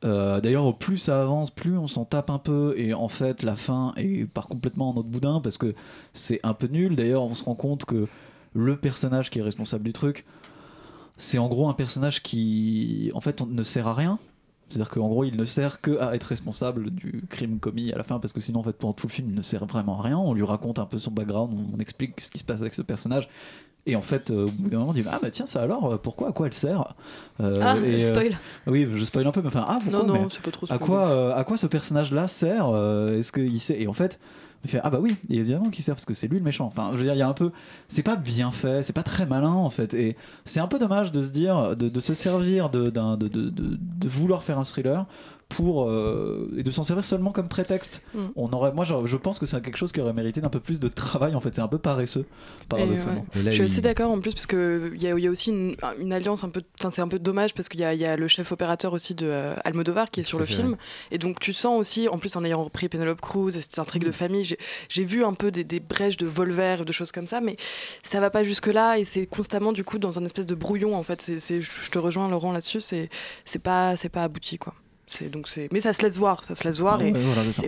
[0.05, 3.57] Euh, D'ailleurs, plus ça avance, plus on s'en tape un peu, et en fait, la
[3.57, 5.75] fin est part complètement en autre boudin parce que
[6.13, 6.97] c'est un peu nul.
[6.97, 8.07] D'ailleurs, on se rend compte que
[8.55, 10.25] le personnage qui est responsable du truc,
[11.17, 14.19] c'est en gros un personnage qui, en fait, ne sert à rien.
[14.69, 18.05] C'est-à-dire qu'en gros, il ne sert que à être responsable du crime commis à la
[18.05, 20.03] fin, parce que sinon, en fait, pendant tout le film, il ne sert vraiment à
[20.03, 20.19] rien.
[20.19, 22.83] On lui raconte un peu son background, on explique ce qui se passe avec ce
[22.83, 23.29] personnage.
[23.85, 25.93] Et en fait, euh, au bout d'un moment, on dit Ah bah tiens, ça alors,
[25.95, 26.95] euh, pourquoi À quoi elle sert
[27.41, 28.37] Euh, Ah, et, euh, spoil.
[28.69, 30.77] oui, je spoil un peu, mais enfin, ah, pourquoi Non, non, c'est pas trop à
[30.77, 30.85] spoilé.
[30.85, 34.21] quoi, euh, à quoi ce personnage-là sert euh, Est-ce qu'il sait Et en fait,
[34.65, 36.67] il fait Ah bah oui, évidemment qu'il sert parce que c'est lui le méchant.
[36.67, 37.51] Enfin, je veux dire, il y a un peu.
[37.89, 39.95] C'est pas bien fait, c'est pas très malin en fait.
[39.95, 43.27] Et c'est un peu dommage de se dire, de, de se servir de, d'un- de,
[43.27, 45.07] de, de- de vouloir faire un thriller
[45.57, 48.03] pour euh, et de s'en servir seulement comme prétexte.
[48.15, 48.21] Mm.
[48.37, 50.61] On aurait, moi, je, je pense que c'est quelque chose qui aurait mérité d'un peu
[50.61, 51.35] plus de travail.
[51.35, 52.25] En fait, c'est un peu paresseux,
[52.69, 53.27] paradoxalement.
[53.35, 53.45] Et ouais.
[53.47, 55.51] Je suis assez d'accord en plus parce que il y, a- il y a aussi
[55.51, 58.01] une, une alliance un peu, enfin c'est un peu dommage parce qu'il y, a- il
[58.01, 60.73] y a le chef opérateur aussi de euh, Almodovar qui est sur le fait, film
[60.73, 60.77] ouais.
[61.11, 64.05] et donc tu sens aussi en plus en ayant repris Penelope Cruz et cette intrigue
[64.05, 64.45] de famille
[64.89, 67.57] j'ai- vu un peu des, des brèches de Volver et de choses comme ça mais
[68.03, 70.95] ça va pas jusque là et c'est constamment du coup dans un espèce de brouillon
[70.97, 73.11] en fait c'est je te rejoins Laurent là-dessus c'est
[73.45, 74.75] c'est pas c'est pas abouti quoi
[75.21, 77.21] donc c'est mais ça se laisse voir ça se laisse voir Ah et ouais,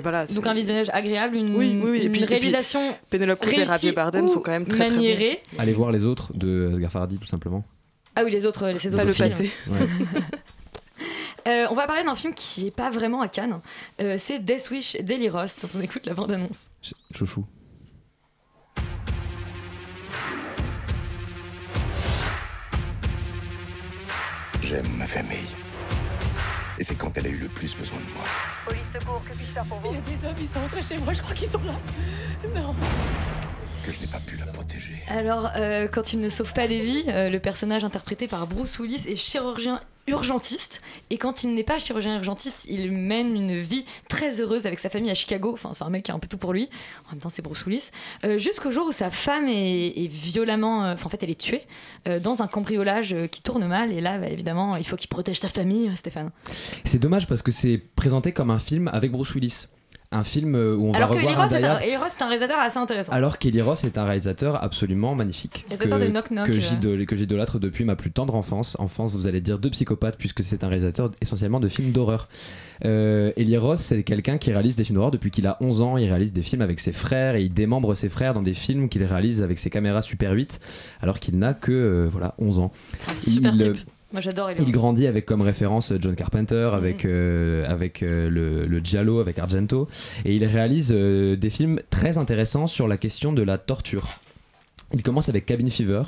[0.02, 2.96] voilà, Donc un visionnage agréable, une, Oui, oui, oui, et une puis- et puis réalisation
[3.10, 4.94] Penelope Cruz et Javier Bardem sont quand même très, très bons.
[4.96, 5.40] maniérée.
[5.58, 7.64] Allez voir les autres de Asghar Farhadi, tout simplement.
[8.16, 9.28] Ah oui, les autres, ces Pas autres le films.
[9.30, 9.50] passé.
[11.46, 13.60] Euh, on va parler d'un film qui est pas vraiment à Cannes.
[14.00, 16.68] Euh, c'est Death Wish d'Eli Ross, dont on écoute la bande-annonce.
[16.80, 17.44] Ch- Chouchou.
[24.62, 25.48] J'aime ma famille.
[26.84, 28.24] Et c'est quand elle a eu le plus besoin de moi.
[28.66, 29.88] Police secours, que puis-je faire pour vous?
[29.92, 31.72] Il y a des hommes, ils sont rentrés chez moi, je crois qu'ils sont là.
[32.54, 32.74] Non.
[33.86, 35.02] Que je n'ai pas pu la protéger.
[35.08, 38.78] Alors, euh, quand il ne sauve pas des vies, euh, le personnage interprété par Bruce
[38.78, 40.82] Willis est chirurgien urgentiste.
[41.10, 44.90] Et quand il n'est pas chirurgien urgentiste, il mène une vie très heureuse avec sa
[44.90, 45.50] famille à Chicago.
[45.52, 46.68] Enfin, c'est un mec qui a un peu tout pour lui.
[47.08, 47.90] En même temps, c'est Bruce Willis.
[48.24, 50.84] Euh, Jusqu'au jour où sa femme est, violemment.
[50.84, 51.62] euh, en fait, elle est tuée
[52.08, 53.92] euh, dans un cambriolage qui tourne mal.
[53.92, 56.30] Et là, bah, évidemment, il faut qu'il protège sa famille, Stéphane.
[56.84, 59.66] C'est dommage parce que c'est présenté comme un film avec Bruce Willis.
[60.14, 61.82] Un film euh, où on Alors va que Eli revoir.
[61.82, 63.12] Eli un réalisateur assez intéressant.
[63.12, 65.66] Alors qu'Eli Ross est un réalisateur absolument magnifique.
[65.68, 66.52] Réalisateur de Knock Knock, Que
[66.86, 67.04] euh.
[67.04, 68.76] que j'idolâtre depuis ma plus tendre enfance.
[68.78, 72.28] Enfance, vous allez dire de psychopathe, puisque c'est un réalisateur essentiellement de films d'horreur.
[72.84, 75.96] Euh, Eli Ross, c'est quelqu'un qui réalise des films d'horreur depuis qu'il a 11 ans.
[75.96, 78.88] Il réalise des films avec ses frères et il démembre ses frères dans des films
[78.88, 80.60] qu'il réalise avec ses caméras Super 8,
[81.02, 82.72] alors qu'il n'a que euh, voilà, 11 ans.
[83.00, 83.90] C'est un super Il, type.
[84.14, 88.30] Euh, Moi, j'adore Eli il grandit avec comme référence John Carpenter, avec, euh, avec euh,
[88.30, 89.88] le, le Giallo, avec Argento,
[90.24, 94.08] et il réalise euh, des films très intéressants sur la question de la torture.
[94.92, 96.02] Il commence avec Cabin Fever.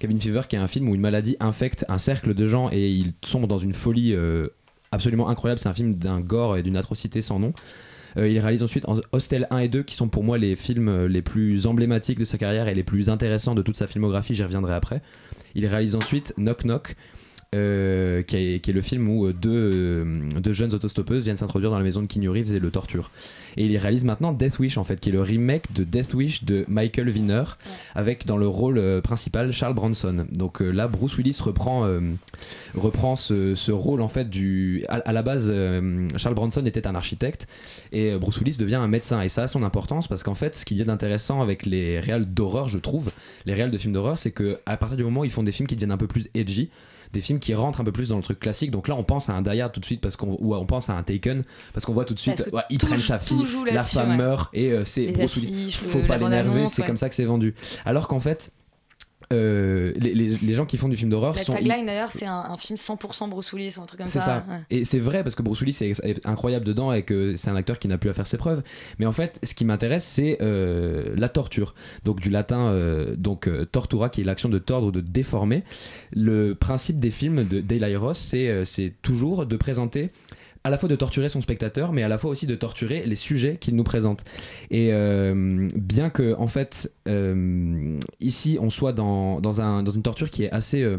[0.00, 2.90] Cabin Fever qui est un film où une maladie infecte un cercle de gens et
[2.90, 4.48] ils tombent dans une folie euh,
[4.90, 5.60] absolument incroyable.
[5.60, 7.52] C'est un film d'un gore et d'une atrocité sans nom.
[8.16, 10.88] Euh, il réalise ensuite en- Hostel 1 et 2 qui sont pour moi les films
[10.88, 14.34] euh, les plus emblématiques de sa carrière et les plus intéressants de toute sa filmographie,
[14.34, 15.02] j'y reviendrai après.
[15.54, 16.96] Il réalise ensuite Knock Knock
[17.54, 21.36] euh, qui, est, qui est le film où euh, deux, euh, deux jeunes autostoppeuses viennent
[21.36, 23.10] s'introduire dans la maison de Keanu Reeves et le torturent.
[23.58, 26.44] Et il réalise maintenant Death Wish en fait, qui est le remake de Death Wish
[26.44, 27.42] de Michael Wiener,
[27.94, 30.26] avec dans le rôle euh, principal Charles Bronson.
[30.32, 31.88] Donc là, Bruce Willis reprend,
[32.74, 34.84] reprend ce, ce rôle en fait du.
[34.88, 35.52] À, à la base,
[36.16, 37.46] Charles Bronson était un architecte
[37.92, 39.20] et Bruce Willis devient un médecin.
[39.20, 42.00] Et ça a son importance parce qu'en fait, ce qu'il y a d'intéressant avec les
[42.00, 43.10] réals d'horreur, je trouve,
[43.46, 45.52] les réals de films d'horreur, c'est que à partir du moment où ils font des
[45.52, 46.70] films qui deviennent un peu plus edgy,
[47.12, 48.70] des films qui rentrent un peu plus dans le truc classique.
[48.70, 50.66] Donc là, on pense à un Die Hard tout de suite parce qu'on ou on
[50.66, 53.44] pense à un Taken parce qu'on voit tout de suite, ouais, ils prennent sa fille,
[53.72, 54.16] la femme ouais.
[54.16, 55.12] meurt et euh, c'est
[55.70, 57.54] Faut pas l'énerver, c'est comme ça que c'est vendu.
[57.84, 58.52] Alors qu'en fait.
[59.32, 62.26] Euh, les, les- les gens qui font du film d'horreur La sont tagline d'ailleurs, c'est
[62.26, 64.26] un, un film 100% Bruce Willis ou un truc comme c'est ça.
[64.26, 64.44] ça.
[64.48, 64.60] ouais.
[64.70, 67.56] Et c'est vrai parce que Bruce Willis est, est incroyable dedans et que c'est un
[67.56, 68.62] acteur qui n'a plus à faire ses preuves.
[68.98, 71.74] Mais en fait, ce qui m'intéresse, c'est euh, la torture.
[72.04, 75.64] Donc du latin, euh, donc tortura, qui est l'action de tordre ou de déformer.
[76.12, 77.62] Le principe des films de
[78.14, 80.10] c'est euh, c'est toujours de présenter
[80.64, 83.14] à la fois de torturer son spectateur, mais à la fois aussi de torturer les
[83.16, 84.24] sujets qu'il nous présente.
[84.70, 90.02] Et euh, bien que, en fait, euh, ici, on soit dans, dans, un, dans une
[90.02, 90.82] torture qui est assez.
[90.82, 90.98] euh,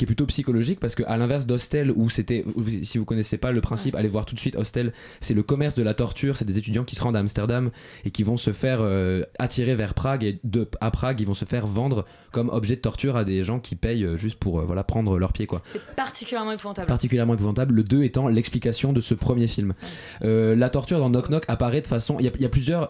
[0.00, 2.42] qui est plutôt psychologique parce que à l'inverse d'Hostel où c'était
[2.82, 5.74] si vous connaissez pas le principe allez voir tout de suite Hostel c'est le commerce
[5.74, 7.70] de la torture c'est des étudiants qui se rendent à Amsterdam
[8.06, 11.34] et qui vont se faire euh, attirer vers Prague et de à Prague ils vont
[11.34, 14.60] se faire vendre comme objet de torture à des gens qui payent euh, juste pour
[14.60, 16.86] euh, voilà prendre leur pied quoi C'est particulièrement épouvantable.
[16.86, 17.74] particulièrement épouvantable.
[17.74, 19.74] Le 2 étant l'explication de ce premier film.
[20.22, 22.16] Euh, la torture dans Knock Knock apparaît de façon.
[22.18, 22.88] Il y a, il y a plusieurs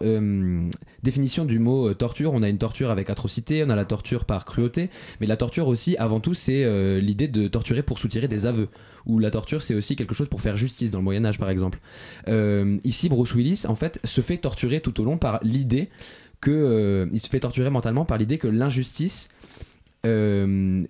[1.03, 2.33] définitions du mot torture.
[2.35, 5.68] On a une torture avec atrocité, on a la torture par cruauté, mais la torture
[5.68, 6.64] aussi, avant tout, c'est
[7.01, 8.69] l'idée de torturer pour soutirer des aveux.
[9.07, 11.51] Ou la torture, c'est aussi quelque chose pour faire justice dans le Moyen Âge, par
[11.51, 11.79] exemple.
[12.29, 15.89] Euh, ici, Bruce Willis, en fait, se fait torturer tout au long par l'idée
[16.41, 19.29] que euh, il se fait torturer mentalement par l'idée que l'injustice
[20.07, 20.81] euh,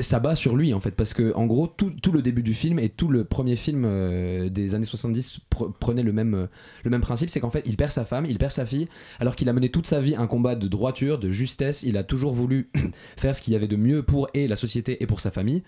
[0.00, 2.78] s'abat sur lui en fait parce que en gros tout, tout le début du film
[2.78, 6.46] et tout le premier film euh, des années 70 pre- prenait le même, euh,
[6.84, 8.86] le même principe c'est qu'en fait il perd sa femme il perd sa fille
[9.18, 12.02] alors qu'il a mené toute sa vie un combat de droiture de justesse il a
[12.04, 12.68] toujours voulu
[13.16, 15.62] faire ce qu'il y avait de mieux pour et la société et pour sa famille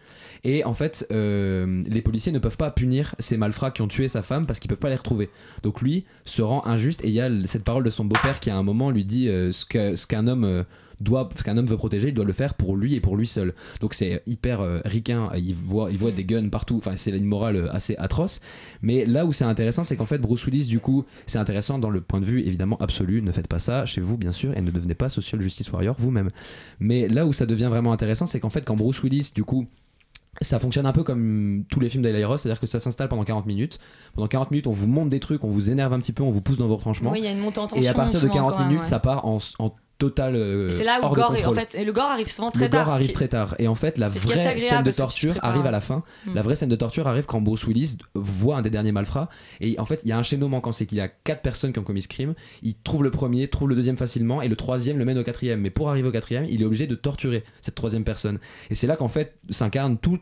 [0.45, 4.09] et en fait euh, les policiers ne peuvent pas punir ces malfrats qui ont tué
[4.09, 5.31] sa femme parce qu'ils peuvent pas les retrouver.
[5.63, 8.51] Donc lui se rend injuste et il y a cette parole de son beau-père qui
[8.51, 10.65] à un moment lui dit ce que- ce qu'un homme
[11.01, 13.27] doit, ce qu'un homme veut protéger, il doit le faire pour lui et pour lui
[13.27, 13.55] seul.
[13.81, 17.25] Donc c'est hyper euh, ricain, il voit, il voit des guns partout, enfin c'est une
[17.25, 18.41] morale euh, assez atroce.
[18.83, 21.91] Mais là où c'est intéressant, c'est qu'en fait Bruce Willis, du coup, c'est intéressant dans
[21.91, 24.61] le point de vue évidemment absolu, ne faites pas ça chez vous bien sûr, et
[24.61, 26.31] ne devenez pas social justice warrior vous-même.
[26.79, 29.67] Mais là où ça devient vraiment intéressant, c'est qu'en fait quand Bruce Willis, du coup,
[30.41, 33.25] ça fonctionne un peu comme tous les films d'Eli Ross, c'est-à-dire que ça s'installe pendant
[33.25, 33.79] 40 minutes.
[34.15, 36.31] Pendant 40 minutes, on vous montre des trucs, on vous énerve un petit peu, on
[36.31, 37.11] vous pousse dans vos retranchements.
[37.11, 38.69] Oui, il y a une montée en Et à partir de souvent, 40 quand même,
[38.69, 38.89] minutes, ouais.
[38.89, 41.49] ça part en, en total euh, c'est là où hors le de gore, est- en
[41.51, 41.55] contrôle.
[41.71, 42.85] fait, et le gore arrive souvent très le tard.
[42.87, 43.55] gore arrive qui- très tard.
[43.61, 46.03] Et en fait, la vraie scène de torture arrive à la fin.
[46.27, 46.35] Mm.
[46.35, 49.29] La vraie scène de torture arrive quand Bruce Willis voit un des derniers malfrats.
[49.61, 51.73] Et en fait, il y a un chaînon manquant c'est qu'il y a quatre personnes
[51.73, 52.35] qui ont commis ce crime.
[52.63, 55.61] Il trouve le premier, trouve le deuxième facilement, et le troisième le mène au quatrième.
[55.61, 58.39] Mais pour arriver au quatrième, il est obligé de torturer cette troisième personne.
[58.71, 60.19] Et c'est là qu'en fait s'incarne tout,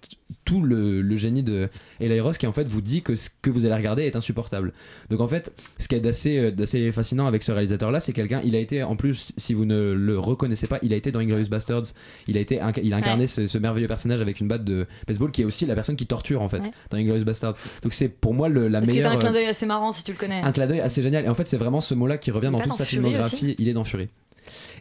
[0.49, 1.69] tout le, le génie de
[2.01, 4.73] Eli Ross qui en fait vous dit que ce que vous allez regarder est insupportable.
[5.11, 8.15] Donc en fait, ce qui est d'assez euh, d'assez fascinant avec ce réalisateur là, c'est
[8.15, 11.13] quelqu'un, il a été en plus, si vous ne le reconnaissez pas, il a été
[11.13, 11.83] dans Inglourious Bastards,
[12.29, 13.27] il a été il a incarné Ouais.
[13.27, 16.07] ce, ce merveilleux personnage avec une batte de baseball qui est aussi la personne qui
[16.07, 16.71] torture en fait Ouais.
[16.89, 17.57] dans Inglourious Bastards.
[17.83, 20.13] Donc c'est pour moi le, la meilleure un clin euh, d'œil assez marrant si tu
[20.13, 20.41] le connais.
[20.41, 21.27] un clin d'œil assez génial.
[21.27, 23.55] Et en fait, c'est vraiment ce mot-là qui revient dans toute dans sa Fury filmographie.
[23.59, 24.09] Il est dans Fury.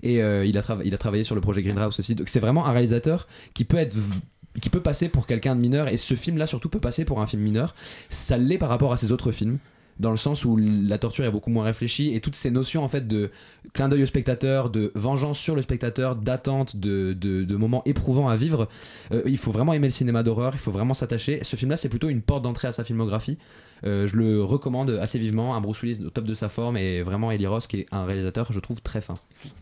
[0.03, 2.15] Et euh, il, a trava- il a travaillé sur le projet Greenhouse aussi.
[2.15, 4.19] Donc c'est vraiment un réalisateur qui peut être v-
[4.59, 7.21] qui peut passer pour quelqu'un de mineur et ce film là surtout peut passer pour
[7.21, 7.75] un film mineur
[8.09, 9.59] ça l'est par rapport à ses autres films
[9.99, 12.87] dans le sens où la torture est beaucoup moins réfléchie et toutes ces notions en
[12.87, 13.31] fait de
[13.73, 18.29] clin d'œil au spectateur, de vengeance sur le spectateur, d'attente, de, de, de moments éprouvants
[18.29, 18.67] à vivre,
[19.11, 21.39] euh, il faut vraiment aimer le cinéma d'horreur, il faut vraiment s'attacher.
[21.41, 23.37] Ce film-là, c'est plutôt une porte d'entrée à sa filmographie.
[23.85, 25.55] Euh, je le recommande assez vivement.
[25.55, 28.05] Un Bruce Willis au top de sa forme et vraiment Eli Ross qui est un
[28.05, 29.13] réalisateur, je trouve, très fin.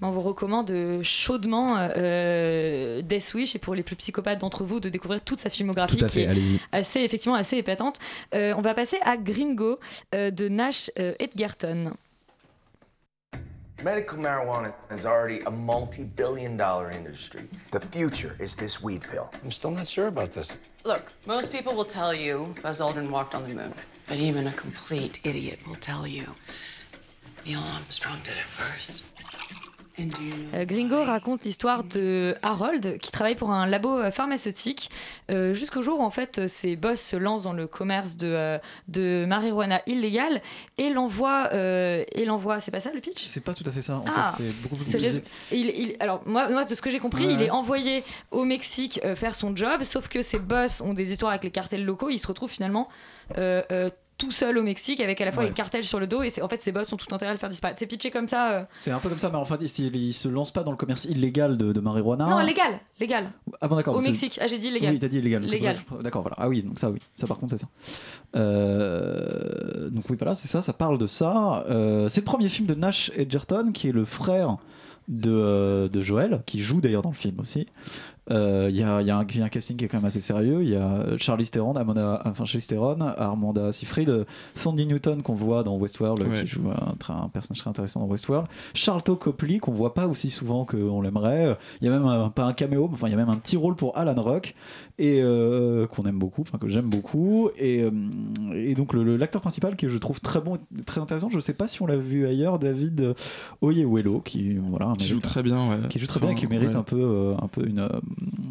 [0.02, 4.80] On vous recommande euh, chaudement euh, Death Wish et pour les plus psychopathes d'entre vous
[4.80, 6.60] de découvrir toute sa filmographie Tout à qui fait, est allez-y.
[6.72, 8.00] assez effectivement assez épatante.
[8.34, 9.80] On va passer à Gringo
[10.14, 11.94] de Nash Edgerton.
[13.84, 17.44] Medical marijuana is already a multi billion dollar industry.
[17.72, 19.32] The future is this weed pill.
[19.44, 20.60] I'm still not sure about this.
[20.86, 23.74] Look, most people will tell you Buzz Aldrin walked on the moon.
[24.08, 26.26] But even a complete idiot will tell you
[27.46, 29.04] Neil Armstrong did it first.
[30.66, 34.90] Gringo raconte l'histoire de Harold qui travaille pour un labo euh, pharmaceutique
[35.32, 38.28] euh, jusqu'au jour où en fait euh, ses boss se lancent dans le commerce de,
[38.28, 40.42] euh, de marijuana illégale
[40.78, 43.24] et l'envoie euh, et l'envoie c'est pas ça le pitch?
[43.24, 43.98] C'est pas tout à fait ça.
[43.98, 46.92] En Ah, fait, c'est beaucoup plus les- il- il- alors moi, moi, de ce que
[46.92, 50.40] j'ai compris, Ouais, il est envoyé au Mexique euh, faire son job, sauf que ses
[50.40, 52.10] boss ont des histoires avec les cartels locaux.
[52.10, 52.90] Il se retrouve finalement
[53.38, 55.50] euh, euh, tout seul au Mexique avec à la fois Ouais.
[55.50, 57.34] les cartels sur le dos et c'est- en fait ses boss ont tout intérêt à
[57.34, 57.78] le faire disparaître.
[57.80, 58.52] C'est pitché comme ça.
[58.52, 60.72] euh, C'est un peu comme ça, mais en fait, il, il se lance pas dans
[60.72, 62.26] le commerce illégal de, de marijuana.
[62.30, 63.32] Non, légal, légal.
[63.62, 63.96] Ah bon, d'accord.
[63.96, 64.40] Au Mexique.
[64.42, 64.94] Ah, j'ai dit légal.
[64.94, 65.44] Oui, t'as dit illégal.
[65.44, 65.78] Légal.
[66.02, 66.36] D'accord, voilà.
[66.40, 67.00] Ah oui, donc ça, oui.
[67.16, 67.68] Ça, par contre, c'est ça.
[68.70, 71.64] Euh, Donc oui, voilà, c'est ça, ça parle de ça.
[71.70, 74.58] Euh, c'est le premier film de Nash Edgerton, qui est le frère
[75.08, 77.68] de, de Joël, qui joue d'ailleurs dans le film aussi.
[78.32, 80.06] Euh, Il y, a, il y il y a un casting qui est quand même
[80.06, 80.64] assez sérieux.
[80.64, 84.24] Il y a Charlie Theron, Amanda, enfin Charlize Theron, Armanda Seyfried, euh,
[84.56, 86.42] Sandy Newton qu'on voit dans Westworld, euh, Ouais.
[86.42, 88.48] qui joue un, un personnage très intéressant dans Westworld.
[88.74, 91.56] Charlton Copley qu'on voit pas aussi souvent qu'on l'aimerait.
[91.82, 93.58] Il y a même un- pas un caméo, enfin il y a même un petit
[93.58, 94.56] rôle pour Alan Rock
[94.98, 97.50] et euh, qu'on aime beaucoup, enfin que j'aime beaucoup.
[97.58, 97.92] Et, euh,
[98.54, 101.30] et donc l'acteur principal que je trouve très bon, très intéressant.
[101.30, 103.14] Je sais pas si on l'a vu ailleurs, David euh,
[103.62, 105.88] Oyewelo, qui voilà, Qui joue très bien, ouais.
[105.90, 106.76] qui joue très bien et qui mérite ouais.
[106.76, 107.90] un peu, euh, un peu une, euh,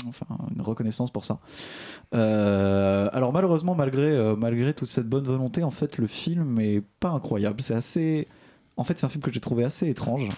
[0.08, 1.40] enfin, une reconnaissance pour ça.
[2.14, 6.82] Euh, alors malheureusement, malgré, euh, malgré toute cette bonne volonté, en fait, le film est
[7.00, 7.62] pas incroyable.
[7.62, 8.28] C'est assez,
[8.76, 10.28] en fait, c'est un film que j'ai trouvé assez étrange.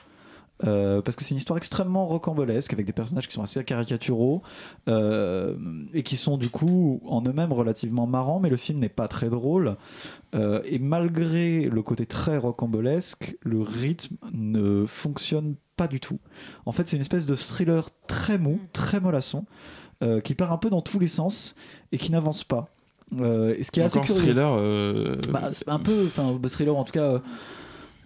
[0.65, 4.43] Euh, parce que c'est une histoire extrêmement rocambolesque avec des personnages qui sont assez caricaturaux
[4.89, 5.55] euh,
[5.93, 9.29] et qui sont du coup en eux-mêmes relativement marrants, mais le film n'est pas très
[9.29, 9.77] drôle.
[10.35, 16.19] Euh, et malgré le côté très rocambolesque, le rythme ne fonctionne pas du tout.
[16.65, 19.45] En fait, c'est une espèce de thriller très mou, très mollasson,
[20.03, 21.55] euh, qui part un peu dans tous les sens
[21.93, 22.69] et qui n'avance pas.
[23.21, 24.21] Euh, et ce qui est assez curieux.
[24.23, 24.53] thriller.
[24.59, 27.21] euh, Bah, c'est un peu, enfin, bah, thriller en tout cas.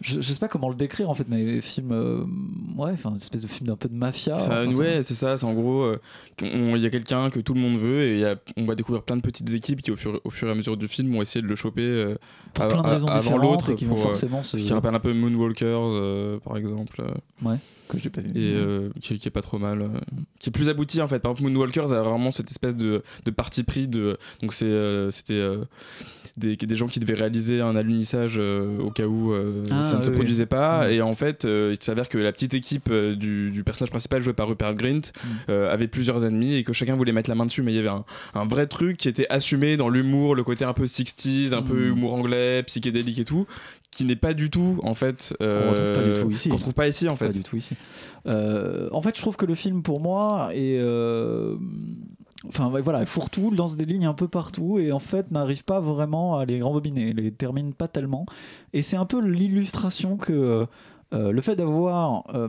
[0.00, 2.24] Je, je sais pas comment le décrire en fait, mais film, euh,
[2.76, 4.38] ouais, enfin, une espèce de film d'un peu de mafia.
[4.38, 5.36] Ça- enfin, ouais, c'est ça.
[5.36, 5.98] C'est en gros, euh,
[6.42, 8.74] il y a quelqu'un que tout le monde veut et il y a- on va
[8.74, 11.12] découvrir plein de petites équipes qui, au fur, au fur et à mesure du film,
[11.12, 12.14] vont essayer de le choper euh,
[12.54, 13.70] Pour plein de raisons avant l'autre.
[13.70, 17.02] et qui vont euh, forcément se- qui rappelle un peu Moonwalkers, euh, par exemple.
[17.44, 17.56] Ouais,
[17.98, 18.30] que j'ai pas vu.
[18.34, 19.82] Et euh, qui, qui est pas trop mal.
[19.82, 19.88] euh,
[20.38, 21.18] qui est plus abouti en fait.
[21.20, 23.88] Par exemple, Moonwalkers a vraiment cette espèce de, de parti pris.
[23.88, 25.40] De, donc c'est, euh, c'était.
[26.36, 29.34] des, des gens qui devaient réaliser un alunissage au cas où
[29.70, 30.48] Ah, ça ne se produisait oui.
[30.48, 30.88] pas.
[30.88, 30.92] Mm.
[30.92, 34.48] Et en fait, il s'avère que la petite équipe du, du personnage principal joué par
[34.48, 35.00] Rupert Grint
[35.48, 35.52] Mm.
[35.52, 37.62] avait plusieurs ennemis et que chacun voulait mettre la main dessus.
[37.62, 40.64] Mais il y avait un, un vrai truc qui était assumé dans l'humour, le côté
[40.64, 41.88] un peu 60s, un peu Mm.
[41.92, 43.46] humour anglais, psychédélique et tout,
[43.90, 45.34] qui n'est pas du tout en fait.
[45.38, 46.48] Qu'on retrouve pas du tout ici.
[46.48, 47.26] Qu'on retrouve pas ici en fait.
[47.26, 47.74] Pas du tout ici.
[48.26, 50.78] Euh, en fait, je trouve que le film, pour moi, est.
[50.80, 51.56] euh,
[52.48, 56.38] Enfin voilà, fourre-tout, lance des lignes un peu partout et en fait n'arrive pas vraiment
[56.38, 58.24] à les rembobiner, les termine pas tellement.
[58.72, 60.66] Et c'est un peu l'illustration que
[61.12, 62.48] euh, le fait d'avoir, euh,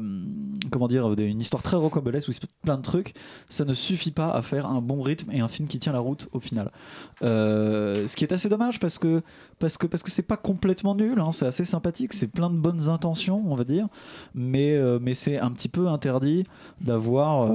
[0.69, 3.13] comment dire, une histoire très rocambolesque où il se passe plein de trucs,
[3.49, 5.99] ça ne suffit pas à faire un bon rythme et un film qui tient la
[5.99, 6.71] route au final.
[7.23, 9.21] Euh, ce qui est assez dommage parce que
[9.59, 12.57] parce que parce que c'est pas complètement nul, hein, c'est assez sympathique, c'est plein de
[12.57, 13.87] bonnes intentions, on va dire,
[14.35, 16.45] mais mais c'est un petit peu interdit
[16.79, 17.51] d'avoir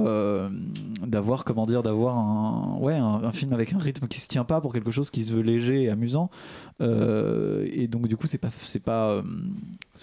[1.05, 4.61] d'avoir comment dire d'avoir un ouais un, film avec un rythme qui se tient pas
[4.61, 6.29] pour quelque chose qui se veut léger et amusant
[6.81, 9.21] et donc du coup c'est pas c'est pas euh,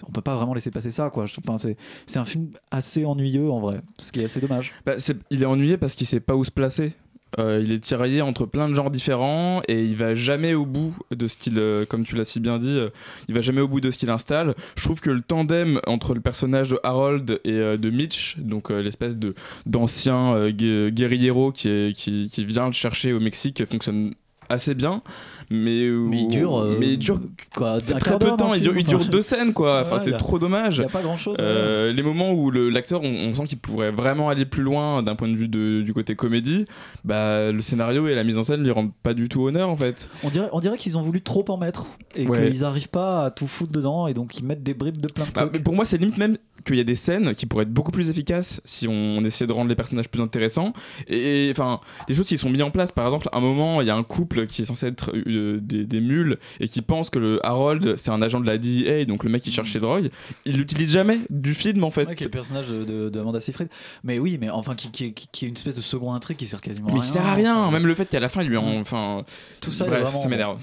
[0.07, 1.25] on peut pas vraiment laisser passer ça quoi.
[1.45, 4.73] Enfin c'est c'est un film assez ennuyeux en vrai, ce qui est assez dommage.
[4.85, 4.93] Bah,
[5.29, 6.93] il est ennuyé parce qu'il sait pas où se placer.
[7.37, 10.95] Euh, il est tiraillé entre plein de genres différents et il va jamais au bout
[11.11, 12.89] de ce qu'il, euh, comme tu l'as si bien dit, euh,
[13.27, 14.55] il va jamais au bout de ce qu'il installe.
[14.77, 18.71] Je trouve que le tandem entre le personnage de Harold et euh, de Mitch, donc
[18.71, 19.33] euh, l'espèce de
[19.65, 24.13] d'ancien euh, gue- guerriero qui, qui, qui vient le chercher au Mexique, fonctionne
[24.49, 25.01] assez bien,
[25.49, 27.19] mais Mais il dure, euh, mais il dure
[27.55, 28.53] quoi, très peu de temps.
[28.53, 29.81] Il dure, il deux scènes quoi.
[29.81, 30.77] Enfin Ouais, c'est trop dommage.
[30.77, 33.57] il y a pas grand-chose, Euh, les moments où le- l'acteur, on, on sent qu'il
[33.59, 36.65] pourrait vraiment aller plus loin d'un point de vue de- du côté comédie,
[37.03, 39.75] bah le scénario et la mise en scène lui rendent pas du tout honneur en
[39.75, 40.09] fait.
[40.23, 41.85] On dirait, on dirait qu'ils ont voulu trop en mettre
[42.15, 42.49] et Ouais.
[42.51, 45.25] qu'ils arrivent pas à tout foutre dedans et donc ils mettent des bribes de plein
[45.25, 45.63] de Bah, trucs.
[45.63, 48.09] pour moi, c'est limite même qu'il y a des scènes qui pourraient être beaucoup plus
[48.09, 50.73] efficaces si on, essayait de rendre les personnages plus intéressants.
[51.07, 52.91] Et enfin, des choses qui sont mises en place.
[52.91, 55.59] Par exemple, à un moment, il y a un couple qui est censé être euh,
[55.61, 59.05] des, des mules et qui pense que le Harold, c'est un agent de la DEA,
[59.05, 60.09] donc le mec qui cherche les drogues.
[60.45, 62.07] Il l'utilise jamais du film en fait.
[62.07, 63.69] Ouais, qui est le personnage de, de, de Amanda Seyfried.
[64.03, 66.47] Mais oui, mais enfin, qui, qui, qui- qui est une espèce de second intrigue qui
[66.47, 67.09] sert quasiment à Mais rien.
[67.09, 67.71] il sert à rien.
[67.71, 68.79] Même le fait qu'à la fin, il lui en.
[68.79, 69.23] Enfin.
[69.61, 70.57] Tout ça, bref, vraiment- ça m'énerve.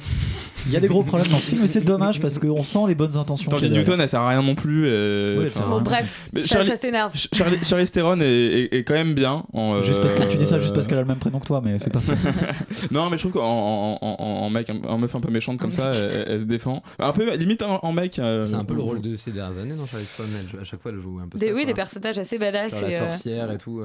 [0.66, 2.78] Il y a des gros problèmes dans ce film et c'est dommage parce qu'on sent
[2.88, 3.50] les bonnes intentions.
[3.50, 4.84] Tandy qu'il y a Newton, elle sert à rien non plus.
[4.86, 5.48] euh.
[5.68, 7.12] Bon, bref, Mais ça- ça t'énerve.
[7.12, 9.44] Ch- Charlie, Charlize Theron est, est- est quand même bien.
[9.52, 11.40] En, euh, Juste parce que tu dis ça juste parce qu'elle a le même prénom
[11.40, 12.12] que toi, mais c'est pas faux.
[12.90, 15.58] non, mais je trouve qu'en en, en- en- en mec, en meuf un peu méchante
[15.58, 16.82] comme ça, elle, elle se défend.
[16.98, 18.18] Un peu limite en, en mec.
[18.18, 20.64] euh, C'est un peu le rôle de ces dernières années, non, Charlize Theron elle- À
[20.64, 21.52] chaque fois, elle joue un peu Des, ça.
[21.52, 21.66] oui, quoi.
[21.66, 22.70] des personnages assez badass.
[22.70, 23.80] Genre la et, euh, sorcière et tout.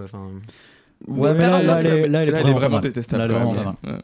[1.05, 3.53] Ouais, mais là, là, elle est, là, elle est Là, elle est vraiment, détestable quand
[3.53, 4.01] même.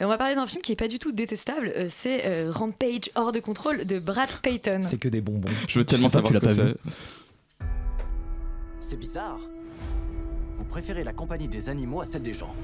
[0.00, 3.10] on va parler d'un film qui est pas du tout détestable, euh, c'est euh, Rampage
[3.14, 4.80] hors de contrôle de Brad Payton.
[4.82, 5.50] C'est que des bonbons.
[5.68, 6.76] Je veux tellement savoir ce que c'est.
[8.80, 9.38] C'est bizarre.
[10.56, 12.54] Vous préférez la compagnie des animaux à celle des gens.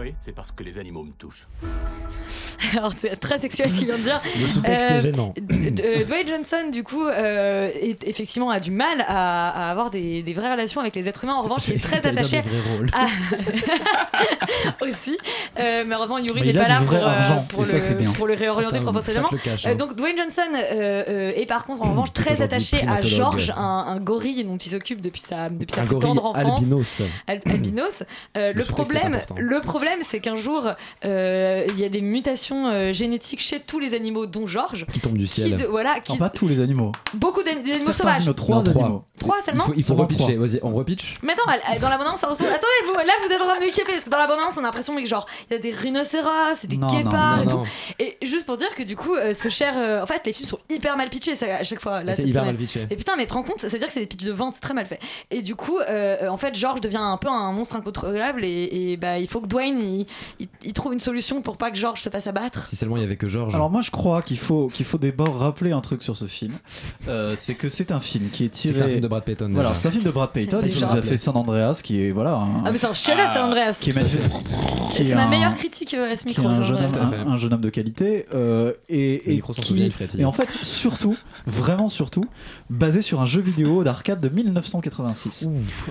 [0.00, 1.48] Oui, c'est parce que les animaux me touchent.
[2.76, 4.20] Alors c'est très sexuel ce qu'il vient de dire.
[4.40, 5.32] Le sous-texte est gênant.
[5.36, 9.70] d- d- euh, Dwayne Johnson, du coup, euh, est- effectivement a du mal à, à
[9.70, 11.34] avoir des, des vraies relations avec les êtres humains.
[11.34, 12.42] En revanche, il est très attaché
[12.92, 13.06] à-
[14.84, 15.16] aussi.
[15.58, 18.10] Euh, mais heureusement, Yuri Mais n'est pas là pour, euh, argent, pour, ça, le, bien.
[18.12, 19.28] pour le réorienter professionnellement.
[19.30, 19.74] faites le cash, Euh, hein.
[19.74, 23.00] donc Dwayne Johnson euh, euh, est par contre en revanche Qui est très attaché à.
[23.00, 26.24] George, un, un gorille dont il s'occupe depuis sa, depuis sa Un plus gorille tendre
[26.26, 26.62] enfance.
[26.62, 27.02] albinos.
[27.26, 28.02] Al- albinos.
[28.36, 30.64] Euh, le, problème, le problème, c'est qu'un jour,
[31.04, 34.86] euh, il y a des mutations euh, génétiques chez tous les animaux, dont George.
[34.92, 35.56] Qui tombe du Qui ciel.
[35.56, 36.92] de- voilà, qui, Non, pas tous les animaux.
[37.14, 38.16] beaucoup d'ani- d'animaux sauvages.
[38.16, 38.82] animaux, trois Non, trois.
[38.84, 39.04] animaux.
[39.18, 40.36] Trois Il seulement faut, il faut repitcher.
[40.36, 41.14] Vas-y, on repitch.
[41.22, 42.50] Mais attends, dans l'abondance, ça ressemble.
[42.50, 44.62] Attendez, vous, là vous êtes en train de m'équiper parce que dans l'abondance, on a
[44.62, 47.62] l'impression que genre il y a des rhinocéros, des Non, guépards non, et non.
[47.64, 47.68] tout.
[47.98, 49.74] Et juste pour dire que du coup, euh, ce cher.
[49.76, 52.02] euh, en fait, les films sont hyper mal pitchés ça, à chaque fois.
[52.04, 52.86] Là, C'est hyper mal pitché.
[52.90, 54.54] Et putain, mais te rends compte, ça veut dire que c'est des pitchs de vente,
[54.54, 55.00] c'est très mal fait.
[55.30, 58.96] Et du coup, euh, en fait, George devient un peu un monstre incontrôlable et, et
[58.96, 60.06] bah, il faut que Dwayne il,
[60.40, 62.66] il- il trouve une solution pour pas que George se fasse abattre.
[62.66, 63.54] Si seulement il y avait que George.
[63.54, 66.52] Alors moi je crois qu'il faut qu'il faut d'abord rappeler un truc sur ce film,
[67.08, 68.74] Euh, c'est que c'est un film qui est tiré.
[68.74, 69.50] c'est un film de Brad Payton.
[69.52, 72.02] Voilà, c'est un film de Brad Payton C'est qui nous a fait San Andreas, qui
[72.02, 72.34] est voilà.
[72.34, 73.78] Un, Ah, mais c'est un chef-d'œuvre, c'est Andreas.
[73.80, 74.20] qui est magnifique.
[74.90, 76.46] C'est ma meilleure critique euh, à ce qui est micro.
[76.48, 81.16] un jeune, homme, un, jeune de qualité euh, et, micro qui et en fait surtout
[81.46, 82.24] vraiment surtout
[82.70, 85.48] basé sur un jeu vidéo d'arcade de 1986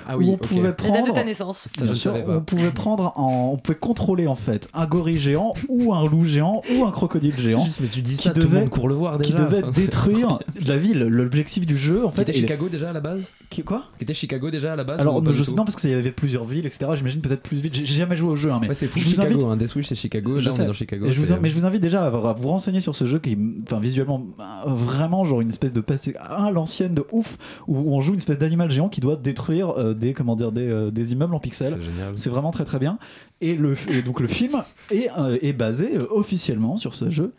[0.07, 1.67] Ah oui, où on pouvait La date de prendre ta naissance.
[1.77, 5.53] Ça, je sûr, on pouvait prendre en, on pouvait contrôler en fait un gorille géant
[5.69, 8.41] ou un loup géant ou un crocodile géant Juste, mais tu dis qui ça, tout
[8.41, 10.99] le devait- monde court le voir qui devait Enfin, détruire la ville.
[10.99, 13.83] L'objectif du jeu en Qui fait était est- Chicago déjà à la base Qui- quoi
[13.97, 15.93] Qui était Chicago déjà à la base Alors pas je- tout non parce ça y
[15.93, 16.91] avait plusieurs villes etc.
[16.95, 17.73] J'imagine peut-être plus vite.
[17.75, 19.81] J'ai jamais joué au jeu hein, mais Ouais, c'est fou je vous Chicago, invite hein.
[19.83, 20.63] C'est Chicago, Je là on sais.
[20.63, 21.05] est dans Chicago.
[21.05, 23.19] Et je vous, mais je vous invite déjà à, à vous renseigner sur ce jeu
[23.19, 27.93] qui, enfin, visuellement, euh, vraiment genre une espèce de passé à l'ancienne de ouf, où
[27.95, 30.91] on joue une espèce d'animal géant qui doit détruire euh, des, comment dire, des, euh,
[30.91, 31.77] des immeubles en pixels.
[32.15, 32.97] C'est vraiment très très bien.
[33.39, 37.33] Et, le, et donc le film est, euh, est basé euh, officiellement sur ce jeu,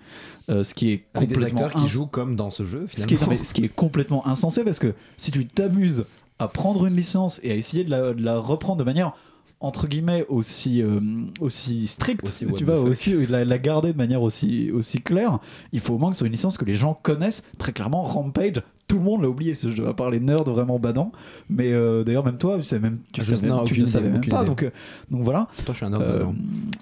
[0.49, 3.07] euh, ce qui est Avec des complètement acteurs qui jouent comme dans ce jeu ce
[3.07, 3.33] qui, est, finalement.
[3.33, 6.07] non, mais ce qui est complètement insensé parce que si tu t'amuses
[6.39, 9.13] à prendre une licence et à essayer de la, de la reprendre de manière
[9.61, 11.01] entre guillemets aussi euh,
[11.41, 15.41] aussi stricte Aussi tu vois aussi la, la garder de manière aussi aussi claire
[15.73, 18.05] il faut au moins que ce soit une licence que les gens connaissent très clairement
[18.05, 21.13] Rampage tout le monde l'a oublié ce jeu à part les nerds vraiment badants
[21.51, 24.09] mais euh, d'ailleurs même toi tu sais même tu, Je- savais, non, tu ne savais
[24.09, 24.47] idée, même pas idée.
[24.47, 24.71] donc euh,
[25.11, 26.25] donc voilà Toi je suis un nerd euh,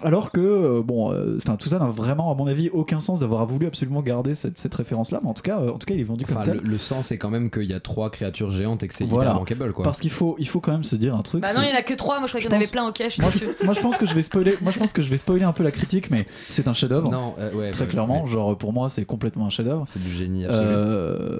[0.01, 3.19] alors que euh, bon euh, enfin tout ça n'a vraiment à mon avis aucun sens
[3.19, 5.85] d'avoir voulu absolument garder cette, cette référence là mais en tout cas euh, en tout
[5.85, 7.79] cas il est vendu comme tel le, le sens c'est quand même qu'il y a
[7.79, 9.31] trois créatures géantes et que c'est Voilà.
[9.31, 9.83] hyper bankable quoi.
[9.83, 11.73] parce qu'il faut il faut quand même se dire un truc Bah non, il y
[11.73, 12.19] en a que trois.
[12.19, 12.87] Moi, je croyais Je qu'il y en avait plein.
[12.87, 14.93] Ok, je suis moi, je, moi, je pense que je vais spoiler moi je pense
[14.93, 17.71] que je vais spoiler un peu la critique mais c'est un chef-d'œuvre Non, euh, ouais,
[17.71, 18.29] très ouais, clairement ouais.
[18.29, 20.45] genre pour moi c'est complètement un chef-d'œuvre C'est du génie.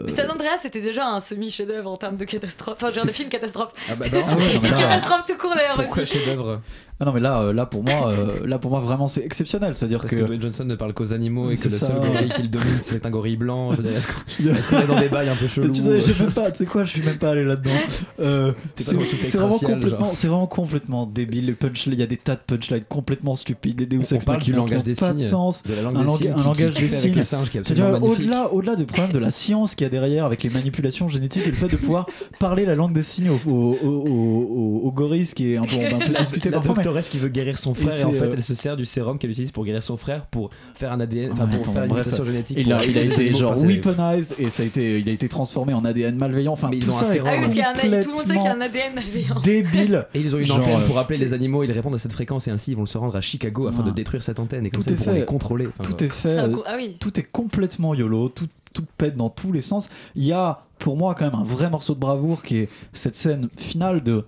[0.06, 2.78] Mais San Andreas, c'était déjà un semi-chef-d'œuvre en termes de catastrophe.
[2.82, 3.72] Enfin, genre de film catastrophe.
[3.90, 6.14] Ah bah non, Ah ouais, non, là- catastrophe tout court d'ailleurs Pourquoi aussi.
[6.14, 6.62] chef-d'œuvre?
[7.00, 9.72] Ah non mais là euh, là pour moi euh, là pour moi vraiment c'est exceptionnel
[9.76, 11.70] c'est à dire Parce que, que Dwayne Johnson ne parle qu'aux animaux et que C'est
[11.70, 11.88] le ça.
[11.88, 13.72] seul gorille qu'il domine c'est un gorille blanc.
[14.40, 16.50] Je Est-ce qu'on est dans des bails un peu chelous tu sais, j'ai même pas,
[16.52, 17.72] tu sais quoi, je suis même pas allé là-dedans.
[18.20, 21.56] Euh, c'est vraiment racial, complètement, c'est vraiment complètement débile.
[21.86, 24.78] Il y a des tas de punchlines complètement stupides, des Deus Ex Machina qui langage
[24.80, 25.62] n'ont des pas de signes, sens.
[25.64, 27.24] de la langue un, des signes un qui- langage qui des signes.
[27.24, 31.08] C'est-à-dire, au-delà, au-delà du problème de la science qu'il y a derrière avec les manipulations
[31.10, 32.08] génétiques et le fait de pouvoir
[32.40, 35.76] parler la langue des signes aux, aux, aux- aux gorilles, ce qui est un peu,
[35.76, 38.04] on va un peu discuter la parfois, mais- doctoresse qui veut guérir son frère et,
[38.06, 40.50] en fait euh, elle se sert du sérum qu'elle utilise pour guérir son frère pour
[40.74, 42.58] faire un ADN, enfin pour faire une bref, mutation génétique.
[42.60, 45.84] Il a, il été genre weaponized et ça a été, il a été transformé en
[45.84, 46.54] ADN malveillant.
[46.54, 47.28] Enfin, Mais ils ont un ça sérum.
[47.30, 48.46] Ah oui, parce qu'il y a un, tout le monde sait qu'il y a complètement
[48.46, 49.40] un ADN malveillant.
[49.42, 50.08] débile.
[50.14, 52.48] Et ils ont une antenne pour euh, appeler les animaux, ils répondent à cette fréquence
[52.48, 54.84] et ainsi ils vont se rendre à Chicago afin de détruire cette antenne et comme
[54.84, 55.20] Tout ça est ils pourront fait.
[55.20, 55.68] les contrôler.
[55.84, 56.38] Tout est fait.
[56.40, 56.98] Ah oui.
[57.00, 59.90] tout est complètement yolo, tout, tout pète dans tous les sens.
[60.16, 63.16] Il y a pour moi quand même un vrai morceau de bravoure qui est cette
[63.16, 64.26] scène finale de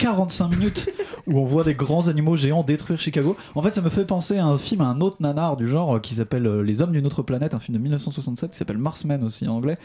[0.00, 0.90] 45 minutes
[1.26, 3.36] où on voit des grands animaux géants détruire Chicago.
[3.54, 5.96] En fait, ça me fait penser à un film, à un autre nanar du genre
[5.96, 8.78] euh, qui s'appelle euh, Les Hommes d'une autre planète, un film de 1967 qui s'appelle
[8.78, 9.76] Marsmen aussi en anglais,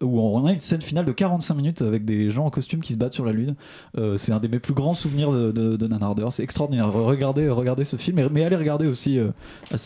[0.00, 2.92] où on a une scène finale de 45 minutes avec des gens en costume qui
[2.92, 3.56] se battent sur la lune.
[3.98, 6.32] Euh, c'est un des mes plus grands souvenirs de, de, nanardeur.
[6.32, 6.92] C'est extraordinaire.
[6.92, 9.30] Regardez, regardez ce film, mais, allez regarder aussi euh,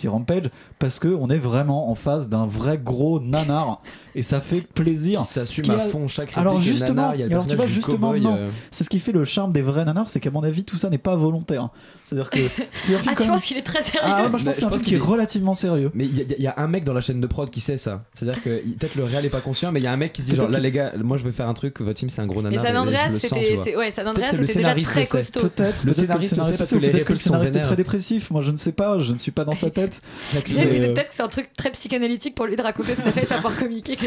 [0.04, 3.80] Rampage parce que on est vraiment en face d'un vrai gros nanar
[4.18, 5.20] et ça fait plaisir.
[5.22, 7.56] Qui s'assume à a- fond chaque réplique Alors justement, il y a le alors tu
[7.56, 10.30] vois justement non, euh, c'est ce qui fait le charme des vrais nanars, c'est qu'à
[10.30, 11.68] mon avis tout ça n'est pas volontaire.
[12.04, 12.38] C'est-à-dire que
[12.74, 14.44] c'est un film Ah, tu même- penses qu'il est très sérieux Ah ouais, moi je
[14.44, 15.90] Bah, pense que c'est un film qui est qu'il est- relativement sérieux.
[15.94, 17.60] Mais il y, a- il y a un mec dans la chaîne de prod qui
[17.60, 18.04] sait ça.
[18.14, 20.22] C'est-à-dire que peut-être le réel est pas conscient, mais il y a un mec qui
[20.22, 22.20] se dit genre là les gars, moi je veux faire un truc, votre film c'est
[22.22, 22.64] un gros Mais nanar.
[22.64, 25.40] San et- et Andreas, c'était ouais, San Andreas, c'était déjà scénariste très costaud.
[25.40, 26.70] Peut-être, le scénariste le scénariste, sait parce
[27.06, 28.30] que le scénariste est très dépressif.
[28.30, 30.00] Moi je ne sais pas, je ne suis pas dans sa tête.
[30.32, 32.62] Peut-être Mais, que c'est euh, peut-être que c'est un truc très psychanalytique pour lui de
[32.62, 33.54] raconter sa tête à part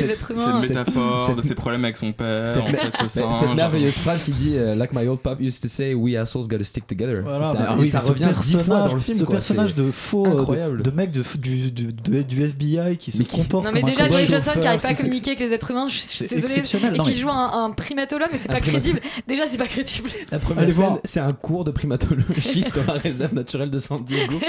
[0.02, 0.56] les C'est- êtres C'est humains.
[0.62, 3.36] une métaphore c'est- de ses problèmes avec son père, Cette, en fait, ce mais- singe.
[3.40, 6.48] cette merveilleuse phrase qui dit euh, Like my old pop used to say, we assholes
[6.48, 7.22] gotta stick together.
[7.24, 9.18] Voilà, ah et oui, ça revient dix fois dans le film.
[9.18, 10.82] ce quoi, personnage c'est de faux, euh, de, incroyable.
[10.84, 13.82] de mec de, du, du, de- du FBI qui se Mais qui- comporte Non mais
[13.82, 15.72] comme un déjà Dwayne Johnson qui chauffeur, arrive pas à c'est- communiquer avec les êtres
[15.72, 16.96] humains, je suis c'est désolée, exceptionnel.
[16.96, 19.00] et qui joue un, un primatologue, mais c'est Un pas crédible.
[19.28, 20.10] Déjà c'est pas crédible.
[20.32, 20.98] La première Allez scène, voir.
[21.04, 24.40] c'est un cours de primatologie dans la réserve naturelle de San Diego.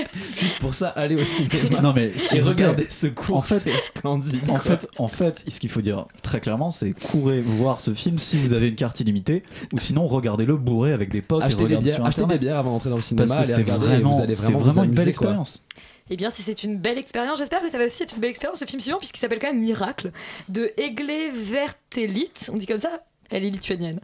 [0.40, 1.80] Juste pour ça, aller au cinéma.
[1.82, 3.36] Non mais plaît, regarder ce cours.
[3.36, 4.48] En fait, c'est splendide.
[4.48, 8.18] En fait, en fait, ce qu'il faut dire très clairement, c'est courez voir ce film
[8.18, 11.57] si vous avez une carte illimitée, ou sinon regardez-le bourré avec des potes et achetez
[11.57, 13.26] des regardez bières, sur achetez des bières avant d'entrer dans le cinéma.
[13.26, 15.64] Parce que c'est et vraiment, vous allez c'est vraiment, vous vraiment une belle expérience.
[16.11, 18.30] Eh bien, si c'est une belle expérience, j'espère que ça va aussi être une belle
[18.30, 20.11] expérience ce film suivant, puisqu'il s'appelle quand même Miracle,
[20.49, 22.33] de Egle Vertelit.
[22.53, 22.91] On dit comme ça
[23.31, 24.01] Elle est lituanienne.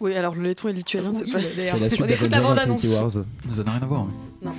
[0.00, 1.38] Oui, alors le laiton est lituanien, c'est pas.
[1.72, 2.84] C'est la suite écoute la bande-annonce.
[2.84, 3.10] Infinity Wars.
[3.48, 4.04] Ça n'a rien à voir.
[4.06, 4.12] mais-
[4.46, 4.52] Non,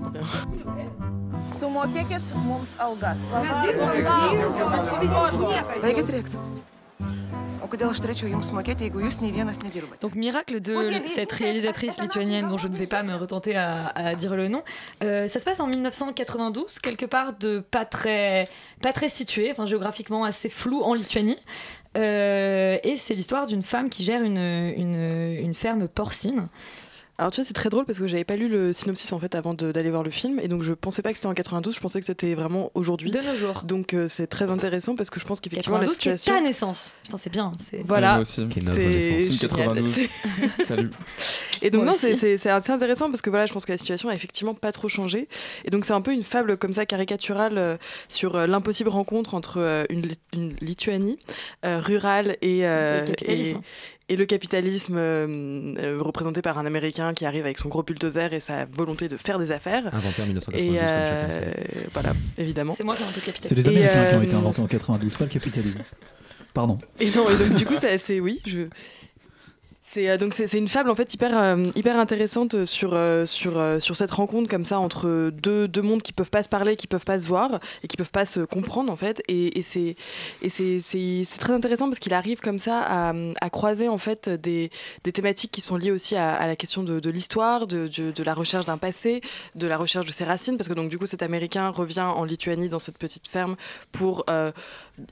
[9.21, 9.97] nei vienas nedirbat?
[9.99, 10.73] Donc Miracle de
[11.09, 14.63] cette réalisatrice lituanienne dont je ne vais pas me retenter à, à dire le nom.
[15.03, 18.47] Euh, ça se passe en 1992, quelque part de pas très,
[18.81, 21.35] pas très situé, enfin géographiquement assez flou en Lituanie.
[21.97, 26.47] Euh, et c'est l'histoire d'une femme qui gère une, une, une ferme porcine.
[27.19, 29.33] Alors tu vois, c'est très drôle parce que j'avais pas lu le synopsis en fait
[29.33, 31.79] avant d'aller voir le film et donc je pensais pas que c'était en 92, je
[31.79, 33.09] pensais que c'était vraiment aujourd'hui.
[33.09, 33.63] De nos jours.
[33.63, 36.41] Donc euh, c'est très intéressant parce que je pense qu'effectivement la 92 qui est situation.
[36.43, 36.93] ta naissance.
[37.03, 37.51] Putain, c'est bien.
[37.59, 37.83] C'est...
[37.87, 38.47] Voilà, Moi aussi.
[38.53, 39.25] C'est naissance.
[39.25, 39.49] Si, génial.
[39.73, 39.95] 92.
[40.63, 40.89] Salut.
[41.63, 42.19] Et donc Moi non, c'est- aussi.
[42.19, 44.71] c'est c'est assez intéressant parce que voilà, je pense que la situation a effectivement pas
[44.71, 45.27] trop changé.
[45.65, 47.77] Et donc c'est un peu une fable comme ça caricaturale euh,
[48.09, 51.17] sur euh, l'impossible rencontre entre euh, une, Lit- une Lituanie
[51.65, 53.61] euh, rurale et, euh, Et le capitalisme.
[54.09, 55.27] Et- le capitalisme euh,
[55.77, 59.17] euh, représenté par un Américain qui arrive avec son gros bulldozer et sa volonté de
[59.17, 59.83] faire des affaires.
[59.93, 61.51] Inventé en 1992, Et comme euh,
[61.93, 62.73] voilà, évidemment.
[62.75, 63.71] C'est moi qui ai inventé le C'est capitalisme.
[63.71, 65.79] les Et, Américains qui ont euh, été inventés en 92, pas le capitalisme.
[66.53, 66.79] Pardon.
[66.99, 68.67] Et non, et donc du coup, c'est assez, oui, je.
[69.97, 73.57] C'est euh, donc c'est une fable en fait hyper euh, hyper intéressante sur euh, sur
[73.57, 76.75] euh, sur cette rencontre comme ça entre deux, deux mondes qui peuvent pas se parler,
[76.75, 79.23] qui peuvent pas se voir et qui peuvent pas se comprendre en fait.
[79.27, 79.95] Et, c'est
[80.43, 84.69] et c'est très intéressant parce qu'il arrive comme ça à, croiser en fait des,
[85.03, 88.65] des thématiques qui sont liées aussi à, la question de, l'histoire, de, de, la recherche
[88.65, 89.21] d'un passé,
[89.55, 90.57] de la recherche de ses racines.
[90.57, 93.55] Parce que donc du coup cet Américain revient en Lituanie dans cette petite ferme
[93.91, 94.25] pour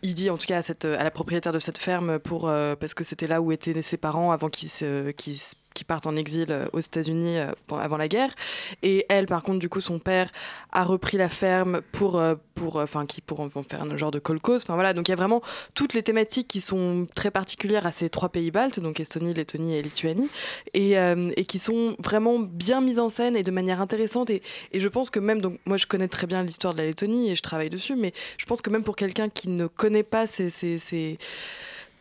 [0.01, 2.93] il dit en tout cas à, cette, à la propriétaire de cette ferme pour, parce
[2.93, 6.65] que c'était là où étaient ses parents avant qu'ils se- qu'ils partent en exil euh,
[6.71, 8.33] aux États-Unis euh, avant la guerre.
[8.81, 10.31] Et elle, par contre, du coup, son père
[10.71, 14.19] a repris la ferme pour, euh, pour, euh, enfin, qui pour faire un genre de
[14.19, 14.61] kolkhoz.
[14.63, 15.41] Enfin voilà, donc il y a vraiment
[15.73, 19.75] toutes les thématiques qui sont très particulières à ces trois pays baltes, donc Estonie, Lettonie
[19.75, 20.29] et Lituanie,
[20.73, 24.29] et, euh, qui sont vraiment bien mises en scène et de manière intéressante.
[24.29, 24.41] Et,
[24.73, 27.35] je pense que même, donc moi je connais très bien l'histoire de la Lettonie et
[27.35, 30.49] je travaille dessus, mais je pense que même pour quelqu'un qui ne connaît pas ces-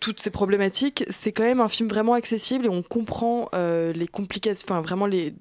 [0.05, 4.07] toutes ces problématiques, c'est quand même un film vraiment accessible et on comprend euh, les
[4.07, 5.33] complications, enfin vraiment les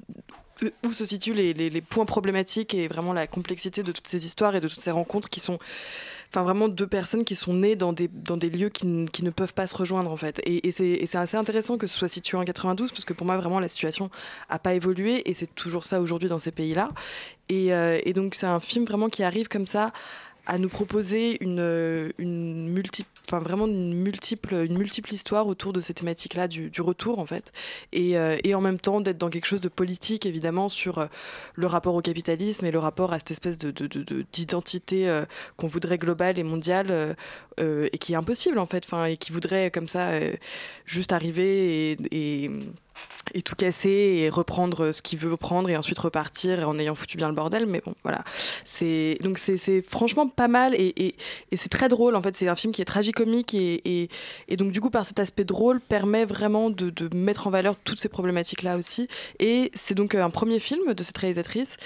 [0.84, 4.62] où se situent les, points problématiques et vraiment la complexité de toutes ces histoires et
[4.62, 5.60] de toutes ces rencontres qui sont
[6.30, 8.08] enfin vraiment deux personnes qui sont nées dans des,
[8.50, 10.40] lieux qui, ne peuvent pas se rejoindre en fait.
[10.46, 13.60] Et, c'est assez intéressant que ce soit situé en 92 parce que pour moi vraiment
[13.60, 14.10] la situation
[14.48, 16.92] a pas évolué et c'est toujours ça aujourd'hui dans ces pays-là.
[17.50, 19.92] Et, euh, et donc c'est un film vraiment qui arrive comme ça
[20.46, 22.74] à nous proposer une, une
[23.28, 27.26] enfin vraiment une multiple une multiple histoire autour de ces thématiques là du, retour en
[27.26, 27.52] fait.
[27.94, 31.06] Et, euh, et en même temps d'être dans quelque chose de politique évidemment sur euh,
[31.56, 35.08] le rapport au capitalisme et le rapport à cette espèce de de- de- de- d'identité
[35.10, 35.26] euh,
[35.58, 37.16] qu'on voudrait globale et mondiale
[37.60, 40.10] et qui est impossible en fait enfin et qui voudrait comme ça
[40.86, 42.50] juste arriver et,
[43.34, 43.90] et tout casser
[44.22, 47.66] et reprendre ce qu'il veut prendre et ensuite repartir en ayant foutu bien le bordel.
[47.66, 48.24] Mais bon voilà.
[48.66, 51.16] C'est donc c'est franchement pas mal et, et,
[51.52, 52.36] et c'est très drôle en fait.
[52.36, 54.10] C'est un film qui est tragicomique et, et,
[54.48, 57.76] et donc du coup par cet aspect drôle permet vraiment de, de mettre en valeur
[57.84, 59.08] toutes ces problématiques là aussi
[59.40, 61.78] et c'est donc un premier film de cette réalisatrice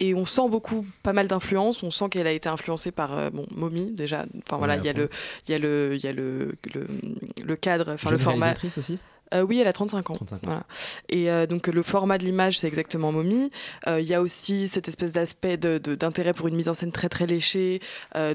[0.00, 1.84] et on sent beaucoup, pas mal d'influence.
[1.84, 4.24] On sent qu'elle a été influencée par euh, bon, Mommy déjà.
[4.44, 4.98] Enfin voilà, Ouais, il y a fond.
[4.98, 5.08] le,
[5.46, 6.86] il y a le, il y a le, le,
[7.44, 8.46] le cadre, enfin le format.
[8.46, 8.98] réalisatrice aussi
[9.32, 10.14] Euh, oui, elle a 35 ans.
[10.14, 10.38] 35 ans.
[10.42, 10.62] Voilà.
[11.08, 13.50] Et euh, donc le format de l'image, c'est exactement Mommy.
[13.86, 16.74] Euh, Il y a aussi cette espèce d'aspect de- de- d'intérêt pour une mise en
[16.74, 17.80] scène très très léchée,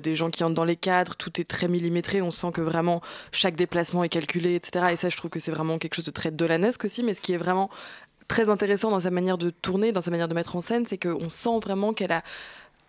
[0.03, 3.01] des gens qui entrent dans les cadres, tout est très millimétré, on sent que vraiment
[3.31, 4.87] chaque déplacement est calculé, etc.
[4.91, 7.21] Et ça, je trouve que c'est vraiment quelque chose de très dolanesque aussi, mais ce
[7.21, 7.69] qui est vraiment
[8.27, 10.97] très intéressant dans sa manière de tourner, dans sa manière de mettre en scène, c'est
[10.97, 12.23] qu'on sent vraiment qu'elle a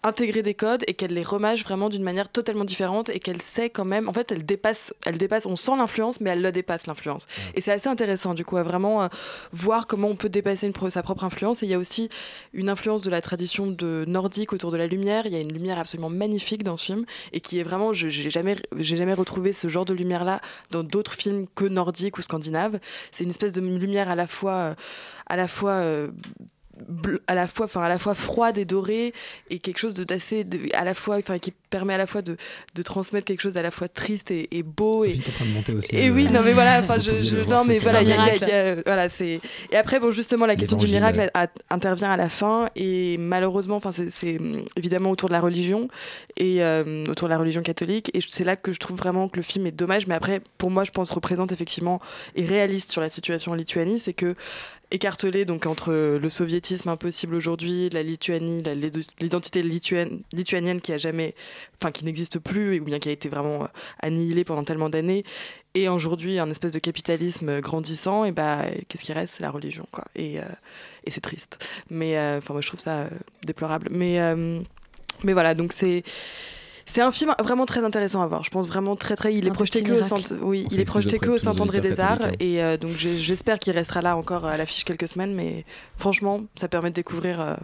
[0.02, 3.68] intégrer des codes et qu'elle les remâche vraiment d'une manière totalement différente et qu'elle sait
[3.68, 6.86] quand même en fait elle dépasse elle dépasse on sent l'influence mais elle la dépasse
[6.86, 7.26] l'influence.
[7.54, 9.08] Et c'est assez intéressant du coup à vraiment euh,
[9.52, 11.62] voir comment on peut dépasser une sa propre influence.
[11.62, 12.08] Et il y a aussi
[12.52, 15.26] une influence de la tradition de nordique autour de la lumière.
[15.26, 18.08] Il y a une lumière absolument magnifique dans ce film et qui est vraiment je
[18.08, 20.40] j'ai jamais j'ai jamais retrouvé ce genre de lumière là
[20.70, 22.78] dans d'autres films que nordiques ou scandinaves.
[23.10, 24.74] C'est une espèce de lumière à la fois euh,
[25.26, 26.08] à la fois euh,
[27.26, 29.12] à la fois enfin à la fois froide et dorée
[29.50, 32.36] et quelque chose de d'assez à la fois enfin qui permet à la fois de,
[32.74, 35.32] de transmettre quelque chose à la fois triste et, et beau Sophie et est en
[35.32, 35.94] train de monter aussi.
[35.96, 37.10] et euh, oui non mais voilà enfin je,
[37.50, 40.56] non mais voilà il y a- y y voilà c'est et après bon justement la
[40.56, 44.38] question du miracle a- intervient à la fin et malheureusement enfin c'est
[44.76, 45.88] évidemment autour de la religion
[46.36, 49.36] et euh, autour de la religion catholique et c'est là que je trouve vraiment que
[49.36, 52.00] le film est dommage mais après pour moi je pense représente effectivement
[52.34, 54.34] et réaliste sur la situation en Lituanie c'est que
[54.90, 58.62] écartelé donc entre le soviétisme impossible aujourd'hui, la Lituanie,
[59.20, 63.66] l'identité lituanienne qui n'existe plus ou bien qui a été vraiment euh,
[64.00, 65.24] annihilée pendant tellement d'années,
[65.74, 69.86] et aujourd'hui un espèce de capitalisme grandissant, et bah qu'est-ce qui reste, c'est la religion
[69.92, 70.44] quoi, et, euh,
[71.10, 71.66] c'est triste.
[71.90, 73.08] Mais euh, enfin moi je trouve ça euh,
[73.44, 73.88] déplorable.
[73.92, 74.60] Euh,
[75.24, 76.02] mais voilà donc c'est
[76.90, 78.42] c'est un film vraiment très intéressant à voir.
[78.44, 79.34] Je pense vraiment très très.
[79.34, 80.02] Il est Un projeté que au.
[80.02, 83.58] Saint- oui, On il est projeté que au Saint-André des Arts et euh, donc j'espère
[83.58, 85.34] qu'il restera là encore à l'affiche quelques semaines.
[85.34, 85.64] Mais
[85.96, 87.54] franchement, ça permet de découvrir euh,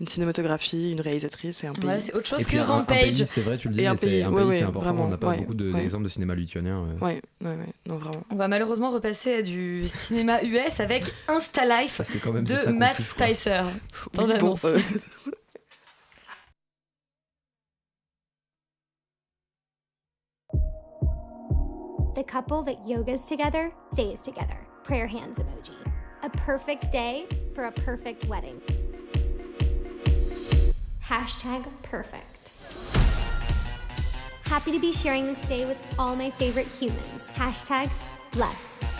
[0.00, 1.86] une cinématographie, une réalisatrice et un pays.
[1.86, 3.24] Ouais, c'est autre chose Et que un- Rampage.
[3.24, 4.80] c'est vrai, tu le dis, Et un pays, un ouais, pays, ouais, c'est important.
[4.86, 5.80] vraiment, on n'a pas ouais, beaucoup de- ouais.
[5.80, 6.84] d'exemples de cinéma lituanien.
[7.00, 7.04] euh.
[7.04, 7.56] Ouais, ouais, ouais,
[7.86, 8.22] non vraiment.
[8.30, 13.00] On va malheureusement repasser à du cinéma US avec Insta Life de Matt.
[13.02, 13.62] Spicer.
[14.12, 14.26] Bon,
[22.14, 24.56] The couple that yogas together stays together.
[24.84, 25.74] Prayer hands emoji.
[26.22, 28.60] A perfect day for a perfect wedding.
[31.04, 32.52] Hashtag perfect.
[34.44, 37.24] Happy to be sharing this day with all my favorite humans.
[37.34, 37.90] Hashtag
[38.30, 38.93] blessed.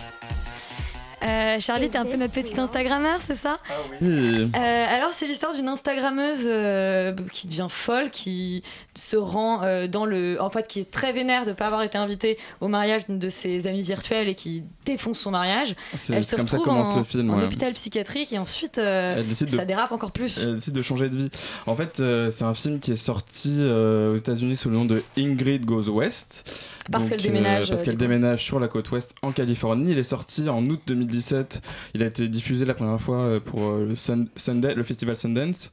[1.22, 3.58] Euh, Charlie, t'es un peu notre petite Instagrammeur, c'est ça
[4.00, 4.50] Oui.
[4.54, 8.62] Euh, alors, c'est l'histoire d'une Instagrammeuse euh, qui devient folle, qui
[8.94, 10.40] se rend dans le.
[10.40, 13.18] En fait, qui est très vénère de ne pas avoir été invitée au mariage d'une
[13.18, 15.74] de ses amies virtuelles et qui défonce son mariage.
[15.96, 17.44] C'est- Elle c'est se comme ça retrouve commence en, le film, en ouais.
[17.44, 20.38] hôpital psychiatrique et ensuite Elle décide de- ça dérape encore plus.
[20.38, 21.30] Elle décide de changer de vie.
[21.66, 21.96] En fait,
[22.30, 26.50] c'est un film qui est sorti aux États-Unis sous le nom de Ingrid Goes West.
[26.90, 29.92] Parce qu'elle déménage, parce qu'elle déménage sur la côte ouest en Californie.
[29.92, 31.62] Il est sorti en août 2017.
[31.94, 35.70] Il a été diffusé la première fois euh, pour euh, le, festival Sundance.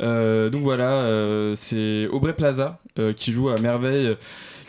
[0.00, 2.78] Euh, donc voilà, c'est Aubrey Plaza
[3.16, 4.16] qui joue à merveille.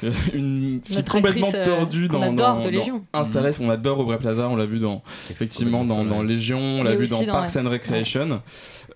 [0.33, 3.01] Une fille Notre complètement actrice, euh, tordue dans, adore dans, de dans.
[3.13, 3.47] Insta.
[3.47, 3.59] Life.
[3.61, 7.07] On adore Aubrey Plaza, on l'a vu dans effectivement dans, dans Légion, on l'a vu
[7.07, 8.41] dans dans- Parks and Recreation.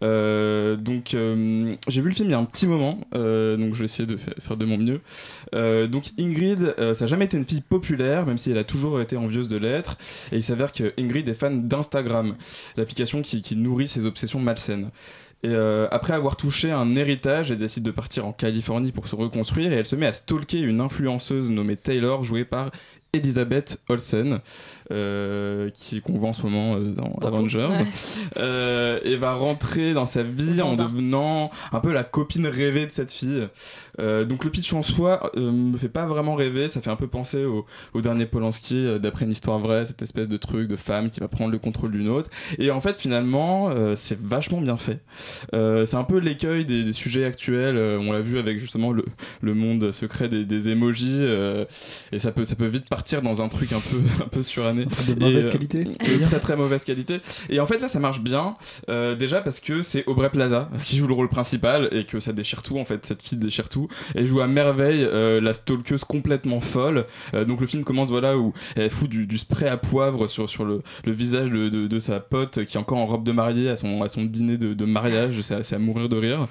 [0.04, 3.74] Euh, donc euh, j'ai vu le film il y a un petit moment, euh, donc
[3.74, 5.02] je vais essayer de fa- faire de mon mieux.
[5.56, 8.64] Euh, donc Ingrid, euh, ça n'a jamais été une fille populaire, même si elle a
[8.64, 9.98] toujours été envieuse de l'être.
[10.32, 12.36] Et il s'avère que Ingrid est fan d'Instagram,
[12.76, 14.89] l'application qui, qui nourrit ses obsessions malsaines.
[15.43, 19.15] Et euh, après avoir touché un héritage, elle décide de partir en Californie pour se
[19.15, 22.71] reconstruire et elle se met à stalker une influenceuse nommée Taylor, jouée par
[23.13, 24.39] Elizabeth Olsen,
[24.91, 27.85] euh, qui qu'on voit en ce moment euh, dans Avengers, Ouais.
[28.38, 32.91] euh, et va rentrer dans sa vie en devenant un peu la copine rêvée de
[32.91, 33.47] cette fille.
[34.00, 36.95] Euh, donc le pitch en soi euh, me fait pas vraiment rêver, ça fait un
[36.95, 40.68] peu penser au, au dernier Polanski euh, d'après une histoire vraie, cette espèce de truc
[40.68, 42.30] de femme qui va prendre le contrôle d'une autre.
[42.60, 45.02] Et en fait finalement euh, c'est vachement bien fait.
[45.54, 48.91] Euh, c'est un peu l'écueil des, des sujets actuels, euh, on l'a vu avec justement
[48.91, 49.06] le,
[49.41, 51.66] le monde secret des, des emojis, euh,
[52.12, 54.86] et ça peut, ça peut vite partir dans un truc un peu, un peu suranné.
[54.86, 57.20] De mauvaise qualité de très très mauvaise qualité.
[57.50, 58.56] Et en fait là ça marche bien,
[58.89, 62.34] euh, déjà parce que c'est Aubrey Plaza qui joue le rôle principal et que ça
[62.34, 63.86] déchire tout en fait, cette fille déchire tout.
[64.15, 67.05] Elle joue à merveille euh, la stalkeuse complètement folle.
[67.33, 70.65] Euh, donc le film commence voilà où elle fout du, spray à poivre sur, sur
[70.65, 74.03] le, visage de, de- sa pote qui est encore en robe de mariée à son,
[74.03, 76.47] à son dîner de, mariage, c'est à mourir de rire.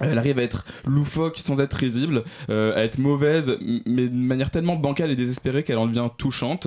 [0.00, 4.50] Elle arrive à être loufoque sans être risible, euh, à être mauvaise, mais de manière
[4.50, 6.66] tellement bancale et désespérée qu'elle en devient touchante.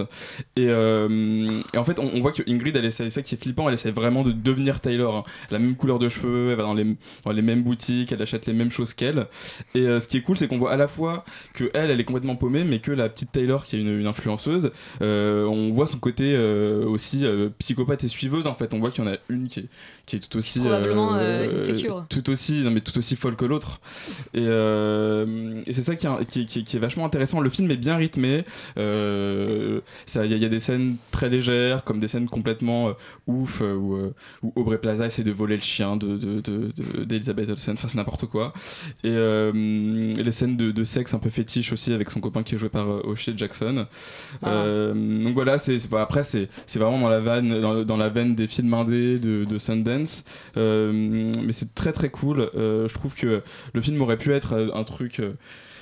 [0.56, 3.36] Et, euh, et en fait, on, on voit que Ingrid, elle essaie, c'est ça qui
[3.36, 5.16] est flippant, elle essaie vraiment de devenir Taylor.
[5.16, 5.24] hein.
[5.50, 8.12] Elle a la même couleur de cheveux, elle va dans les, dans les mêmes boutiques,
[8.12, 9.28] elle achète les mêmes choses qu'elle.
[9.76, 11.24] Et euh, ce qui est cool, c'est qu'on voit à la fois
[11.54, 14.08] que elle, elle est complètement paumée, mais que la petite Taylor, qui est une, une
[14.08, 14.72] influenceuse,
[15.02, 18.48] euh, on voit son côté euh, aussi euh, psychopathe et suiveuse.
[18.48, 19.66] En fait, on voit qu'il y en a une qui est,
[20.06, 22.06] qui est tout aussi Probablement, euh, insécure.
[22.10, 23.80] tout aussi, non mais tout aussi folle que l'autre.
[24.34, 27.40] Et, euh, et c'est ça qui, est- qui, qui- qui est vachement intéressant.
[27.42, 28.44] Le film est bien rythmé.
[28.78, 29.82] Euh,
[30.16, 32.94] Il y, a- il y a des scènes très légères, comme des scènes complètement euh,
[33.28, 34.14] ouf, euh, où, euh,
[34.44, 37.74] où Aubrey Plaza essaie de voler le chien de, de, de- de- d'Elizabeth Olsen.
[37.76, 38.54] Enfin, c'est n'importe quoi.
[39.04, 42.58] Et euh, les scènes de, sexe un peu fétiche aussi avec son copain qui est
[42.58, 43.86] joué par euh, O'Shea Jackson.
[44.46, 48.34] Euh, donc voilà, c'est, après c'est, c'est vraiment dans la, vanne, dans, dans la veine
[48.36, 50.24] des films indés de, Sundance.
[50.58, 50.92] Euh,
[51.46, 52.50] mais c'est très très cool.
[52.56, 53.42] Euh, je trouve que
[53.74, 55.20] le film aurait pu être euh, un truc.
[55.20, 55.34] euh,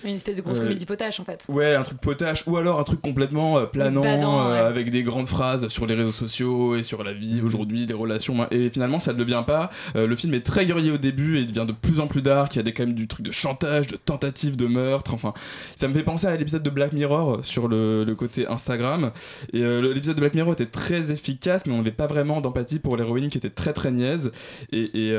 [0.04, 1.46] Une espèce de grosse Euh, comédie potache en fait.
[1.50, 4.60] Ouais, un truc potache ou alors un truc complètement euh, planant Badant, euh, ouais.
[4.60, 8.48] avec des grandes phrases sur les réseaux sociaux et sur la vie aujourd'hui, les relations.
[8.52, 9.70] Et finalement, ça ne devient pas.
[9.96, 12.54] Le film est très guerrier au début et il devient de plus en plus dark.
[12.56, 15.14] Il y a des, quand même du truc de chantage, de tentative de meurtre.
[15.14, 15.34] Enfin,
[15.76, 19.12] ça me fait penser à l'épisode de Black Mirror sur le, le côté Instagram.
[19.54, 22.98] Et l'épisode de Black Mirror était très efficace, mais on n'avait pas vraiment d'empathie pour
[22.98, 24.32] l'héroïne qui était très très niaise.
[24.72, 25.14] Et, et,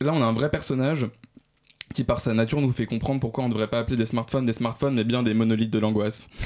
[0.00, 1.06] là, on a un vrai personnage
[1.96, 4.44] qui par sa nature nous fait comprendre pourquoi on ne devrait pas appeler des smartphones
[4.44, 6.28] des smartphones mais bien des monolithes de l'angoisse.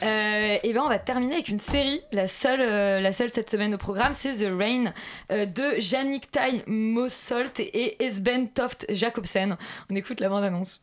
[0.00, 3.50] Euh, et ben on va terminer avec une série, la seule, euh, la seule cette
[3.50, 4.92] semaine au programme, c'est The Rain
[5.32, 9.56] euh, de Jannik Tai Mossolt et Esben Toft Jacobsen.
[9.90, 10.80] On écoute la bande-annonce.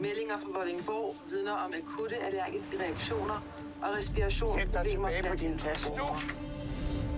[0.00, 3.38] Meldinger fra Vordingborg vidner om akutte allergiske reaktioner
[3.82, 6.10] og respirationsproblemer blandt ældre.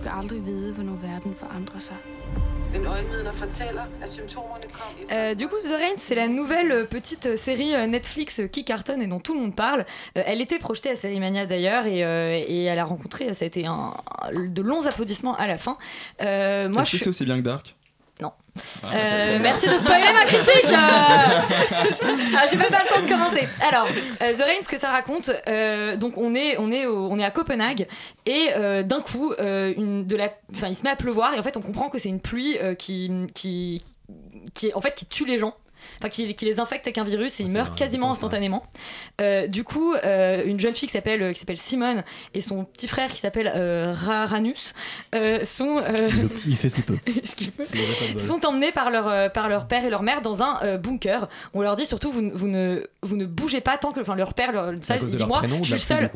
[0.01, 1.95] Du kan aldrig vide, hvornår verden forandrer sig.
[2.73, 6.71] Men øjenvidner fortæller, at symptomerne kom i Euh, du coup, The Rain, c'est la nouvelle
[6.71, 9.81] euh, petite euh, série Netflix qui cartonne et dont tout le monde parle.
[10.17, 13.45] Euh, elle était projetée à Série Mania d'ailleurs et, euh, et elle a rencontré, ça
[13.45, 13.93] a été un,
[14.33, 15.77] de longs applaudissements à la fin.
[16.21, 17.75] Euh, moi, Est-ce je que c'est aussi bien que Dark?
[18.21, 18.31] Non.
[18.83, 20.71] Ah, Euh, merci de spoiler ma critique.
[20.71, 20.75] euh.
[22.37, 23.47] Ah, J'ai même pas le temps de commencer.
[23.67, 23.87] Alors,
[24.21, 27.17] euh, The Rain, ce que ça raconte, euh, donc on est, on est, au- on
[27.19, 27.87] est à Copenhague
[28.27, 28.49] et
[28.83, 30.29] d'un coup, une, de la,
[30.67, 33.11] il se met à pleuvoir et en fait, on comprend que c'est une pluie qui,
[33.33, 33.81] qui,
[34.53, 35.55] qui, en fait, qui tue les gens.
[35.99, 38.63] Enfin, qui, qui les infecte avec un virus et ils meurent quasiment instantanément.
[39.19, 42.03] Euh, du coup, euh, une jeune fille qui s'appelle qui s'appelle Simone
[42.33, 44.73] et son petit frère qui s'appelle euh, Ra- Ranus
[45.15, 46.09] euh, sont euh,
[46.47, 46.97] Il fait ce qu'il peut.
[47.23, 47.65] ce qu'il peut,
[48.17, 51.27] sont emmenés par leur, euh, par leur père et leur mère dans un euh, bunker.
[51.53, 53.99] On leur dit surtout vous, ne- vous, ne, vous ne bougez pas tant que.
[54.01, 56.09] Enfin, leur père, leur, ça, leur moi, prénom je suis le seul.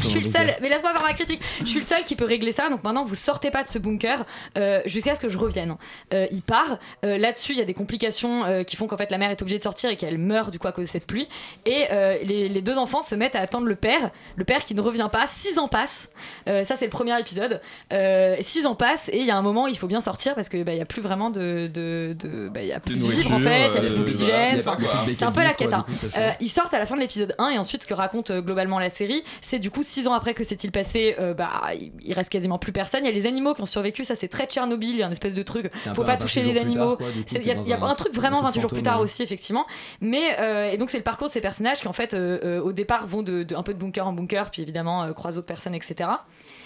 [0.00, 1.40] Je suis le seul, mais laisse-moi faire ma critique.
[1.60, 2.68] Je suis le seul qui peut régler ça.
[2.68, 4.24] Donc maintenant, vous sortez pas de ce bunker
[4.58, 5.76] euh, jusqu'à ce que je revienne.
[6.12, 6.78] Euh, il part.
[7.04, 9.40] Euh, Là-dessus, il y a des complications euh, qui font qu'en fait la mère est
[9.42, 11.28] obligée de sortir et qu'elle meurt du coup à cause de cette pluie.
[11.66, 14.10] Et euh, les, les deux enfants se mettent à attendre le père.
[14.36, 15.26] Le père qui ne revient pas.
[15.26, 16.10] Six ans passent.
[16.48, 17.60] Euh, ça, c'est le premier épisode.
[17.92, 20.34] Euh, six ans passent et il y a un moment où il faut bien sortir
[20.34, 22.80] parce que bah, il y a plus vraiment de, de, de- bah, il y a
[22.80, 23.68] plus de, vivre en fait.
[23.68, 24.62] Il y a plus d'oxygène.
[25.08, 26.36] Il c'est un peu la Euh, fait.
[26.40, 28.78] ils sortent à la fin de l'épisode 1 et ensuite ce que raconte euh, globalement
[28.78, 32.14] la série, c'est du coup six ans après que s'est-il passé, euh, bah il, il
[32.14, 33.00] reste quasiment plus personne.
[33.04, 35.06] Il y a les animaux qui ont survécu, ça c'est très Tchernobyl, il y a
[35.06, 36.96] un espèce de truc, C'est un faut pas toucher 28 les animaux.
[37.32, 39.01] Il y a, il un- truc vraiment un truc 28 jours plus tard.
[39.02, 39.66] Aussi effectivement.
[40.00, 42.60] Mais euh, et donc c'est le parcours de ces personnages qui en fait euh, euh,
[42.62, 45.36] au départ vont de, de- un peu de bunker en bunker, puis évidemment euh, croisent
[45.36, 46.10] d'autres personnes, etc.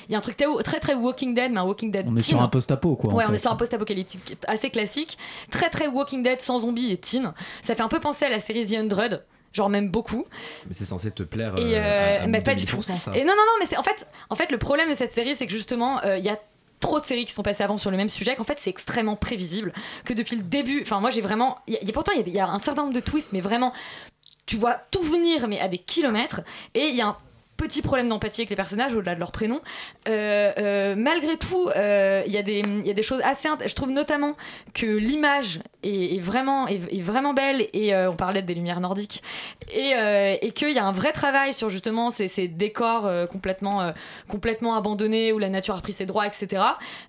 [0.09, 2.07] Il y a un truc très très, Walking Dead, mais un Walking Dead.
[2.09, 3.12] On est sur un post-apo, quoi.
[3.12, 3.34] Ouais, on fait.
[3.34, 5.18] est sur un post-apocalyptique assez classique,
[5.51, 7.32] très très Walking Dead sans zombies et teen.
[7.61, 10.24] Ça fait un peu penser à la série The Hundred, genre même beaucoup.
[10.68, 11.55] Mais c'est censé te plaire.
[11.59, 12.76] Et euh, à- à mais pas du tout.
[12.76, 13.16] 2000%, ça.
[13.16, 15.34] Et non non non, mais c'est en fait en fait le problème de cette série
[15.34, 16.39] c'est que justement euh, il y a
[16.81, 19.16] trop de séries qui sont passées avant sur le même sujet qu'en fait c'est extrêmement
[19.16, 19.72] prévisible
[20.05, 22.39] que depuis le début enfin moi j'ai vraiment y y a- pourtant il y y,
[22.41, 23.72] a un certain nombre de twists mais vraiment
[24.47, 26.43] tu vois tout venir mais à des kilomètres
[26.74, 27.16] et il y a un
[27.57, 29.61] petit problème d'empathie avec les personnages au-delà de leur prénom.
[30.09, 34.37] Euh, euh, malgré tout euh, il y, a des- choses assez je trouve notamment
[34.75, 36.67] que l'image est, vraiment
[37.35, 39.23] belle et on parlait des lumières nordiques.
[39.73, 45.49] Et, qu'il y a un vrai travail sur justement ces, décors complètement abandonnés où la
[45.49, 46.63] nature a pris ses droits etc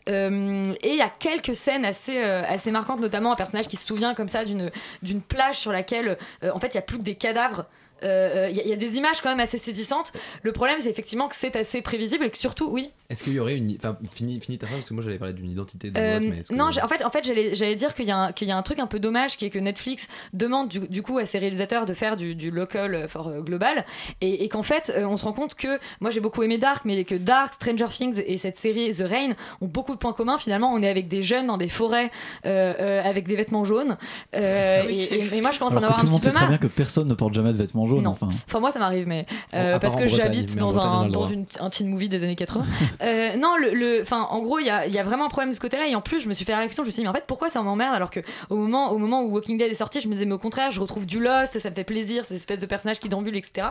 [0.08, 4.14] et il y a quelques scènes assez assez marquantes notamment un personnage qui se souvient
[4.14, 7.66] comme ça d'une plage sur laquelle en fait il y a plus que des cadavres
[8.04, 10.14] Euh, euh, Il y, a- il y a des images quand même assez saisissantes.
[10.44, 13.40] Le problème, c'est effectivement que c'est assez prévisible et que surtout, oui, Est-ce qu'il y
[13.40, 13.76] aurait une.
[13.78, 16.40] Enfin, fini, fini ta phrase, parce que moi j'allais parler d'une identité de Euh, mais
[16.40, 18.48] est-ce que- non, en fait, en fait j'allais j'allais dire qu'il y, a un- qu'il
[18.48, 21.18] y a un truc un peu dommage qui est que Netflix demande du, du coup
[21.18, 23.86] à ses réalisateurs de faire du, du local euh, for euh, global
[24.22, 26.84] et, et qu'en fait euh, on se rend compte que moi j'ai beaucoup aimé Dark
[26.86, 30.38] mais que Dark, Stranger Things et cette série The Rain ont beaucoup de points communs
[30.38, 32.12] finalement on est avec des jeunes dans des forêts
[32.46, 33.98] euh, euh, avec des vêtements jaunes
[34.36, 35.00] Euh, Oui.
[35.10, 36.26] et, et- et moi je commence à en Alors avoir tout un le monde petit
[36.26, 38.04] sait peu très marre bien que personne ne porte jamais de vêtements jaune.
[38.04, 38.12] Non.
[38.12, 38.30] Enfin.
[38.48, 41.88] Enfin, moi, ça m'arrive, mais euh, parce que j'habite dans, un, dans une, un teen
[41.90, 42.66] movie des années 80.
[43.02, 45.50] Euh, non, le, le- enfin, en gros, il y a, y a vraiment un problème
[45.52, 45.88] de ce côté-là.
[45.88, 46.84] Et en plus, je me suis fait la réaction.
[46.84, 48.20] Je me suis dit, mais en fait, pourquoi ça m'emmerde alors que
[48.50, 50.72] au moment, au moment où Walking Dead est sorti, je me disais, mais au contraire,
[50.72, 53.68] je retrouve du Lost, ça me fait plaisir, ces espèces de personnages qui déambulent, etc.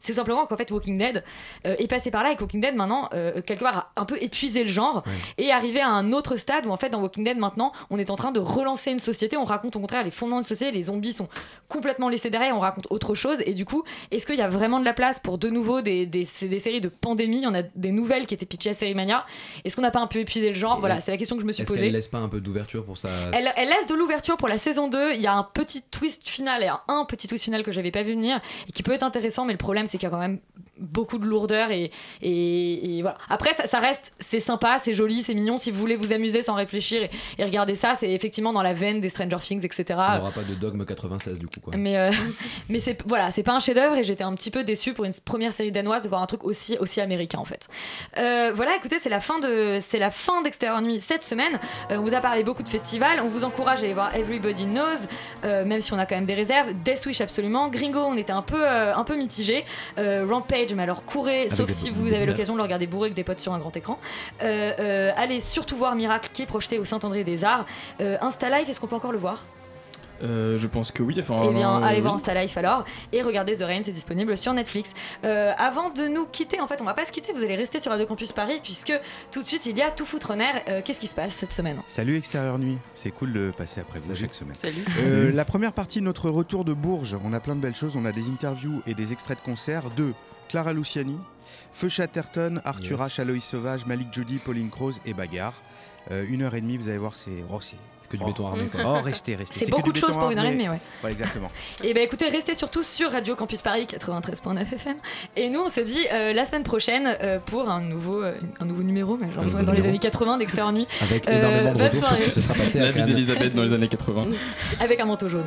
[0.00, 1.22] C'est tout simplement qu'en fait, Walking Dead
[1.66, 3.08] euh, est passé par là et que Walking Dead maintenant,
[3.46, 5.02] quelque part, a un peu épuisé le genre
[5.38, 8.10] et arrivé à un autre stade où en fait, dans Walking Dead maintenant, on est
[8.10, 9.36] en train de relancer une société.
[9.36, 10.72] On raconte au contraire les fondements de société.
[10.72, 11.28] Les zombies sont
[11.68, 12.56] complètement laissés derrière.
[12.56, 13.38] On raconte autre chose.
[13.46, 16.06] Et du coup, est-ce qu'il y a vraiment de la place pour de nouveau des,
[16.06, 17.36] des, des séries de pandémie?
[17.36, 19.26] Il y en a des nouvelles qui étaient pitchées à Série Mania.
[19.66, 20.80] Est-ce qu'on n'a pas un peu épuisé le genre?
[20.80, 21.84] Voilà, c'est la question que je me suis Est-ce posée.
[21.84, 24.56] qu'elle laisse pas un peu d'ouverture pour ça Elle, elle laisse de l'ouverture pour la
[24.56, 25.12] saison 2.
[25.14, 27.90] Il y a un petit twist final et un, un petit twist final que j'avais
[27.90, 30.10] pas vu venir et qui peut être intéressant, mais le problème c'est qu'il y a
[30.10, 30.40] quand même
[30.80, 31.90] beaucoup de lourdeur et,
[32.22, 33.18] et, et voilà.
[33.28, 35.58] Après, ça, ça reste, c'est sympa, c'est joli, c'est mignon.
[35.58, 38.72] Si vous voulez vous amuser sans réfléchir et, et regarder ça, c'est effectivement dans la
[38.72, 39.84] veine des Stranger Things, etc.
[39.90, 41.74] On n'aura pas de dogme 96 du coup quoi.
[41.76, 42.10] Mais, euh,
[42.68, 45.12] mais c'est voilà, c'est pas un chef-d'œuvre et j'étais un petit peu déçue pour une
[45.24, 47.68] première série danoise de voir un truc aussi aussi américain en fait.
[48.18, 51.58] Euh, voilà, écoutez, c'est la fin de c'est la fin d'Extérieur Nuit cette semaine.
[51.90, 53.20] Euh, on vous a parlé beaucoup de festivals.
[53.22, 55.06] On vous encourage à aller voir Everybody Knows,
[55.44, 56.72] euh, même si on a quand même des réserves.
[56.84, 57.68] Death Wish absolument.
[57.68, 59.64] Gringo, on était un peu un peu mitigé.
[59.98, 60.24] Euh,
[60.70, 62.86] Rampage, mais alors courez, Avec sauf des- si des vous avez l'occasion de le regarder
[62.86, 63.98] bourré avec des potes sur un grand écran.
[64.42, 67.66] Euh, euh, allez surtout voir Miracle qui est projeté au Saint-André des Arts.
[68.00, 69.44] Euh, Insta Live, est-ce qu'on peut encore le voir?
[70.22, 71.16] Euh, je pense que oui.
[71.18, 72.02] Enfin, eh bien, euh, allez oui.
[72.02, 74.92] voir Insta Life alors et regardez The Rain, c'est disponible sur Netflix.
[75.24, 77.80] Euh, avant de nous quitter, en fait, on va pas se quitter, vous allez rester
[77.80, 78.92] sur Radio Campus Paris puisque
[79.32, 80.62] tout de suite il y a Tout foutre en air.
[80.68, 81.80] Euh, Qu'est-ce qui se passe cette semaine?
[81.86, 84.56] Salut Extérieur Nuit, c'est cool de passer après vous chaque semaine.
[84.56, 84.84] Salut.
[84.98, 85.32] Euh, Salut.
[85.32, 88.04] la première partie de notre retour de Bourges, on a plein de belles choses, on
[88.04, 90.12] a des interviews et des extraits de concerts de
[90.50, 91.16] Clara Luciani,
[91.72, 93.18] Feu Chatterton, Arthur Yes.
[93.18, 95.54] H, Aloïs Sauvage, Malik Judy, Pauline Croze et Bagarre.
[96.10, 97.44] Euh, une heure et demie, vous allez voir, c'est.
[97.50, 97.76] Oh, c'est
[98.10, 98.26] que du oh.
[98.26, 98.80] béton armé, quoi.
[98.84, 99.64] Oh, restez, restez.
[99.64, 100.80] C'est beaucoup de choses pour une heure et demie, ouais.
[101.02, 101.46] Ouais, exactement.
[101.84, 104.96] Et ben écoutez, restez surtout sur Radio Campus Paris 93.9 FM.
[105.36, 108.64] Et nous, on se dit euh, la semaine prochaine euh, pour un nouveau, euh, un
[108.64, 110.88] nouveau numéro, mais d'être dans les années 80 d'Extérieur Nuit.
[111.00, 113.54] Avec Euh, énormément de retours sur ce qui se sera passé à La vie d'Elisabeth
[113.54, 114.24] dans les années 80.
[114.80, 115.46] Avec un manteau jaune.